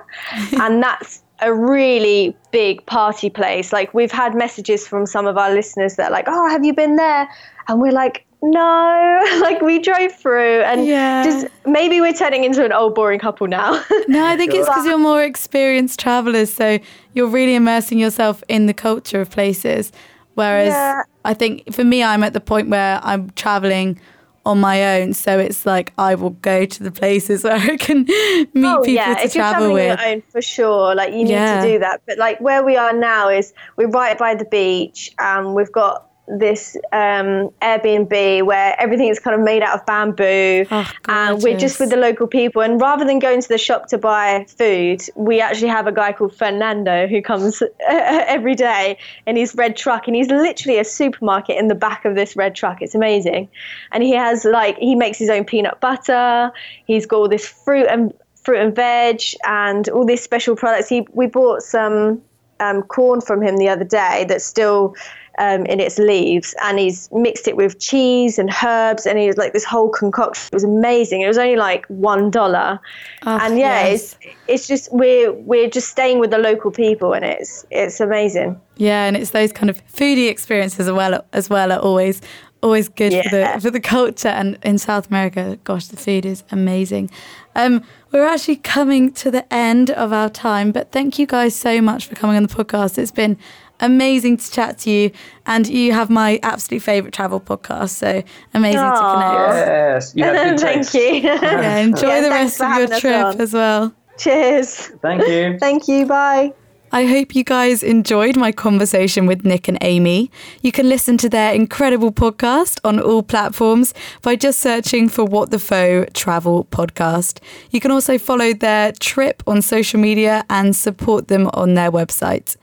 and 0.60 0.82
that's 0.82 1.23
a 1.40 1.52
really 1.52 2.36
big 2.52 2.84
party 2.86 3.28
place. 3.30 3.72
Like 3.72 3.92
we've 3.94 4.12
had 4.12 4.34
messages 4.34 4.86
from 4.86 5.06
some 5.06 5.26
of 5.26 5.36
our 5.36 5.52
listeners 5.52 5.96
that 5.96 6.10
are 6.10 6.12
like, 6.12 6.26
"Oh, 6.28 6.48
have 6.50 6.64
you 6.64 6.72
been 6.74 6.96
there?" 6.96 7.28
And 7.68 7.80
we're 7.80 7.92
like, 7.92 8.24
"No." 8.42 9.22
like 9.40 9.60
we 9.60 9.78
drove 9.78 10.12
through, 10.12 10.62
and 10.62 10.86
Yeah. 10.86 11.24
just 11.24 11.46
maybe 11.66 12.00
we're 12.00 12.12
turning 12.12 12.44
into 12.44 12.64
an 12.64 12.72
old 12.72 12.94
boring 12.94 13.18
couple 13.18 13.46
now. 13.46 13.72
no, 14.08 14.24
I 14.24 14.36
think 14.36 14.54
it's 14.54 14.68
because 14.68 14.86
you're 14.86 14.98
more 14.98 15.22
experienced 15.22 15.98
travelers, 16.00 16.52
so 16.52 16.78
you're 17.14 17.28
really 17.28 17.54
immersing 17.54 17.98
yourself 17.98 18.42
in 18.48 18.66
the 18.66 18.74
culture 18.74 19.20
of 19.20 19.30
places. 19.30 19.92
Whereas 20.34 20.68
Yeah. 20.72 21.02
I 21.24 21.34
think 21.34 21.72
for 21.72 21.84
me, 21.84 22.02
I'm 22.02 22.22
at 22.22 22.32
the 22.32 22.40
point 22.40 22.68
where 22.68 23.00
I'm 23.02 23.30
traveling 23.30 23.98
on 24.46 24.60
my 24.60 25.00
own, 25.00 25.14
so 25.14 25.38
it's 25.38 25.64
like 25.64 25.92
I 25.98 26.14
will 26.14 26.30
go 26.30 26.64
to 26.66 26.82
the 26.82 26.90
places 26.90 27.44
where 27.44 27.54
I 27.56 27.76
can 27.76 28.04
meet 28.04 28.48
oh 28.56 28.80
people 28.82 28.88
yeah, 28.94 29.14
to 29.14 29.24
if 29.24 29.34
you're 29.34 29.42
travel 29.42 29.68
traveling 29.68 29.74
with. 29.74 29.98
on 29.98 30.04
your 30.06 30.14
own, 30.16 30.22
for 30.30 30.42
sure, 30.42 30.94
like 30.94 31.12
you 31.12 31.24
need 31.24 31.30
Yeah. 31.30 31.62
to 31.62 31.68
do 31.72 31.78
that. 31.80 32.02
But 32.06 32.18
like 32.18 32.40
where 32.40 32.62
we 32.64 32.76
are 32.76 32.92
now 32.92 33.28
is 33.28 33.52
we're 33.76 33.88
right 33.88 34.16
by 34.18 34.34
the 34.34 34.44
beach, 34.44 35.12
and 35.18 35.54
we've 35.54 35.72
got 35.72 36.06
this 36.26 36.76
um, 36.92 37.50
Airbnb 37.60 38.42
where 38.44 38.74
everything 38.80 39.08
is 39.08 39.18
kind 39.18 39.38
of 39.38 39.42
made 39.42 39.62
out 39.62 39.78
of 39.78 39.86
bamboo, 39.86 40.64
Oh, 40.70 40.90
and 41.08 41.42
we're 41.42 41.58
just 41.58 41.78
with 41.78 41.90
the 41.90 41.96
local 41.96 42.26
people. 42.26 42.62
And 42.62 42.80
rather 42.80 43.04
than 43.04 43.18
going 43.18 43.42
to 43.42 43.48
the 43.48 43.58
shop 43.58 43.88
to 43.88 43.98
buy 43.98 44.46
food, 44.56 45.02
we 45.16 45.40
actually 45.40 45.68
have 45.68 45.86
a 45.86 45.92
guy 45.92 46.12
called 46.12 46.34
Fernando 46.34 47.06
who 47.06 47.20
comes 47.20 47.62
every 47.88 48.54
day 48.54 48.96
in 49.26 49.36
his 49.36 49.54
red 49.54 49.76
truck, 49.76 50.06
and 50.06 50.16
he's 50.16 50.28
literally 50.28 50.78
a 50.78 50.84
supermarket 50.84 51.58
in 51.58 51.68
the 51.68 51.74
back 51.74 52.04
of 52.04 52.14
this 52.14 52.36
red 52.36 52.54
truck. 52.54 52.80
It's 52.80 52.94
amazing, 52.94 53.48
and 53.92 54.02
he 54.02 54.12
has 54.12 54.44
like 54.44 54.78
he 54.78 54.94
makes 54.94 55.18
his 55.18 55.28
own 55.28 55.44
peanut 55.44 55.80
butter. 55.80 56.52
He's 56.86 57.06
got 57.06 57.16
all 57.16 57.28
this 57.28 57.46
fruit 57.46 57.86
and 57.88 58.12
fruit 58.44 58.58
and 58.58 58.74
veg 58.74 59.20
and 59.44 59.88
all 59.90 60.04
these 60.04 60.22
special 60.22 60.56
products. 60.56 60.88
He 60.88 61.06
we 61.12 61.26
bought 61.26 61.62
some 61.62 62.22
um, 62.60 62.82
corn 62.82 63.20
from 63.20 63.42
him 63.42 63.56
the 63.56 63.68
other 63.68 63.84
day 63.84 64.24
that's 64.28 64.44
still 64.44 64.94
um, 65.38 65.66
in 65.66 65.80
its 65.80 65.98
leaves, 65.98 66.54
and 66.62 66.78
he's 66.78 67.08
mixed 67.12 67.48
it 67.48 67.56
with 67.56 67.78
cheese 67.80 68.38
and 68.38 68.50
herbs, 68.64 69.06
and 69.06 69.18
he 69.18 69.26
was 69.26 69.36
like 69.36 69.52
this 69.52 69.64
whole 69.64 69.88
concoction. 69.88 70.48
It 70.52 70.54
was 70.54 70.64
amazing. 70.64 71.22
It 71.22 71.28
was 71.28 71.38
only 71.38 71.56
like 71.56 71.86
one 71.86 72.30
dollar, 72.30 72.80
Oh, 73.26 73.38
and 73.40 73.58
yeah, 73.58 73.86
yes. 73.86 74.16
it's 74.20 74.36
it's 74.48 74.68
just 74.68 74.92
we're 74.92 75.32
we're 75.32 75.68
just 75.70 75.88
staying 75.88 76.18
with 76.18 76.30
the 76.30 76.38
local 76.38 76.70
people, 76.70 77.12
and 77.14 77.24
it's 77.24 77.64
it's 77.70 78.00
amazing. 78.00 78.60
Yeah, 78.76 79.06
and 79.06 79.16
it's 79.16 79.30
those 79.30 79.52
kind 79.52 79.70
of 79.70 79.84
foodie 79.86 80.28
experiences 80.30 80.80
as 80.88 80.92
well 80.92 81.24
as 81.32 81.48
well 81.50 81.72
are 81.72 81.78
always 81.80 82.20
always 82.62 82.88
good 82.88 83.12
for 83.24 83.28
the 83.30 83.58
for 83.60 83.70
the 83.70 83.80
culture. 83.80 84.28
And 84.28 84.58
in 84.62 84.78
South 84.78 85.08
America, 85.08 85.58
gosh, 85.64 85.86
the 85.88 85.96
food 85.96 86.24
is 86.24 86.44
amazing. 86.50 87.10
Um, 87.56 87.84
we're 88.10 88.24
actually 88.26 88.56
coming 88.56 89.12
to 89.12 89.30
the 89.30 89.44
end 89.52 89.90
of 89.90 90.12
our 90.12 90.28
time, 90.28 90.72
but 90.72 90.90
thank 90.92 91.18
you 91.18 91.26
guys 91.26 91.54
so 91.54 91.80
much 91.80 92.06
for 92.06 92.14
coming 92.14 92.36
on 92.36 92.42
the 92.42 92.48
podcast. 92.48 92.98
It's 92.98 93.10
been 93.12 93.36
amazing 93.84 94.36
to 94.38 94.50
chat 94.50 94.78
to 94.78 94.90
you, 94.90 95.10
and 95.46 95.68
you 95.68 95.92
have 95.92 96.10
my 96.10 96.38
absolute 96.42 96.82
favorite 96.82 97.14
travel 97.14 97.40
podcast. 97.40 97.90
So 97.90 98.22
amazing 98.54 98.80
to 98.80 98.98
connect. 99.14 99.66
Yes, 99.66 100.12
you 100.16 100.24
have 100.24 100.58
good 100.58 100.60
Thank 100.68 100.94
you. 100.94 101.00
Yeah, 101.28 101.76
enjoy 101.88 102.08
Yeah, 102.08 102.20
the 102.22 102.30
rest 102.30 102.60
of 102.60 102.76
your 102.78 102.98
trip 102.98 103.24
on. 103.26 103.40
as 103.40 103.52
well. 103.52 103.94
Cheers. 104.18 104.74
Thank 105.02 105.26
you. 105.26 105.58
Thank 105.60 105.88
you. 105.88 106.06
Bye. 106.06 106.52
I 106.92 107.06
hope 107.06 107.34
you 107.34 107.42
guys 107.42 107.82
enjoyed 107.82 108.36
my 108.36 108.52
conversation 108.52 109.26
with 109.26 109.44
Nick 109.44 109.66
and 109.66 109.78
Amy. 109.80 110.30
You 110.62 110.70
can 110.70 110.88
listen 110.88 111.18
to 111.18 111.28
their 111.28 111.52
incredible 111.52 112.12
podcast 112.12 112.78
on 112.84 113.00
all 113.00 113.24
platforms 113.24 113.92
by 114.22 114.36
just 114.36 114.60
searching 114.60 115.08
for 115.08 115.24
What 115.24 115.50
the 115.50 115.58
Foe 115.58 116.04
Travel 116.14 116.66
Podcast. 116.70 117.40
You 117.72 117.80
can 117.80 117.90
also 117.90 118.16
follow 118.16 118.52
their 118.52 118.92
trip 118.92 119.42
on 119.48 119.60
social 119.60 119.98
media 119.98 120.44
and 120.48 120.76
support 120.76 121.26
them 121.26 121.50
on 121.52 121.74
their 121.74 121.90
website. 121.90 122.56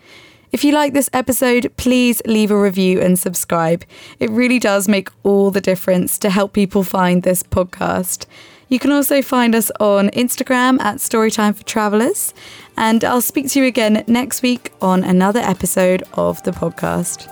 If 0.51 0.65
you 0.65 0.73
like 0.73 0.93
this 0.93 1.09
episode, 1.13 1.71
please 1.77 2.21
leave 2.25 2.51
a 2.51 2.59
review 2.59 2.99
and 2.99 3.17
subscribe. 3.17 3.85
It 4.19 4.29
really 4.29 4.59
does 4.59 4.89
make 4.89 5.09
all 5.23 5.49
the 5.49 5.61
difference 5.61 6.17
to 6.19 6.29
help 6.29 6.51
people 6.51 6.83
find 6.83 7.23
this 7.23 7.41
podcast. 7.41 8.25
You 8.67 8.77
can 8.77 8.91
also 8.91 9.21
find 9.21 9.55
us 9.55 9.71
on 9.79 10.09
Instagram 10.09 10.79
at 10.81 10.97
Storytime 10.97 11.55
for 11.55 11.63
Travelers. 11.63 12.33
And 12.75 13.03
I'll 13.05 13.21
speak 13.21 13.49
to 13.51 13.59
you 13.59 13.65
again 13.65 14.03
next 14.07 14.41
week 14.41 14.73
on 14.81 15.05
another 15.05 15.39
episode 15.39 16.03
of 16.13 16.43
the 16.43 16.51
podcast. 16.51 17.29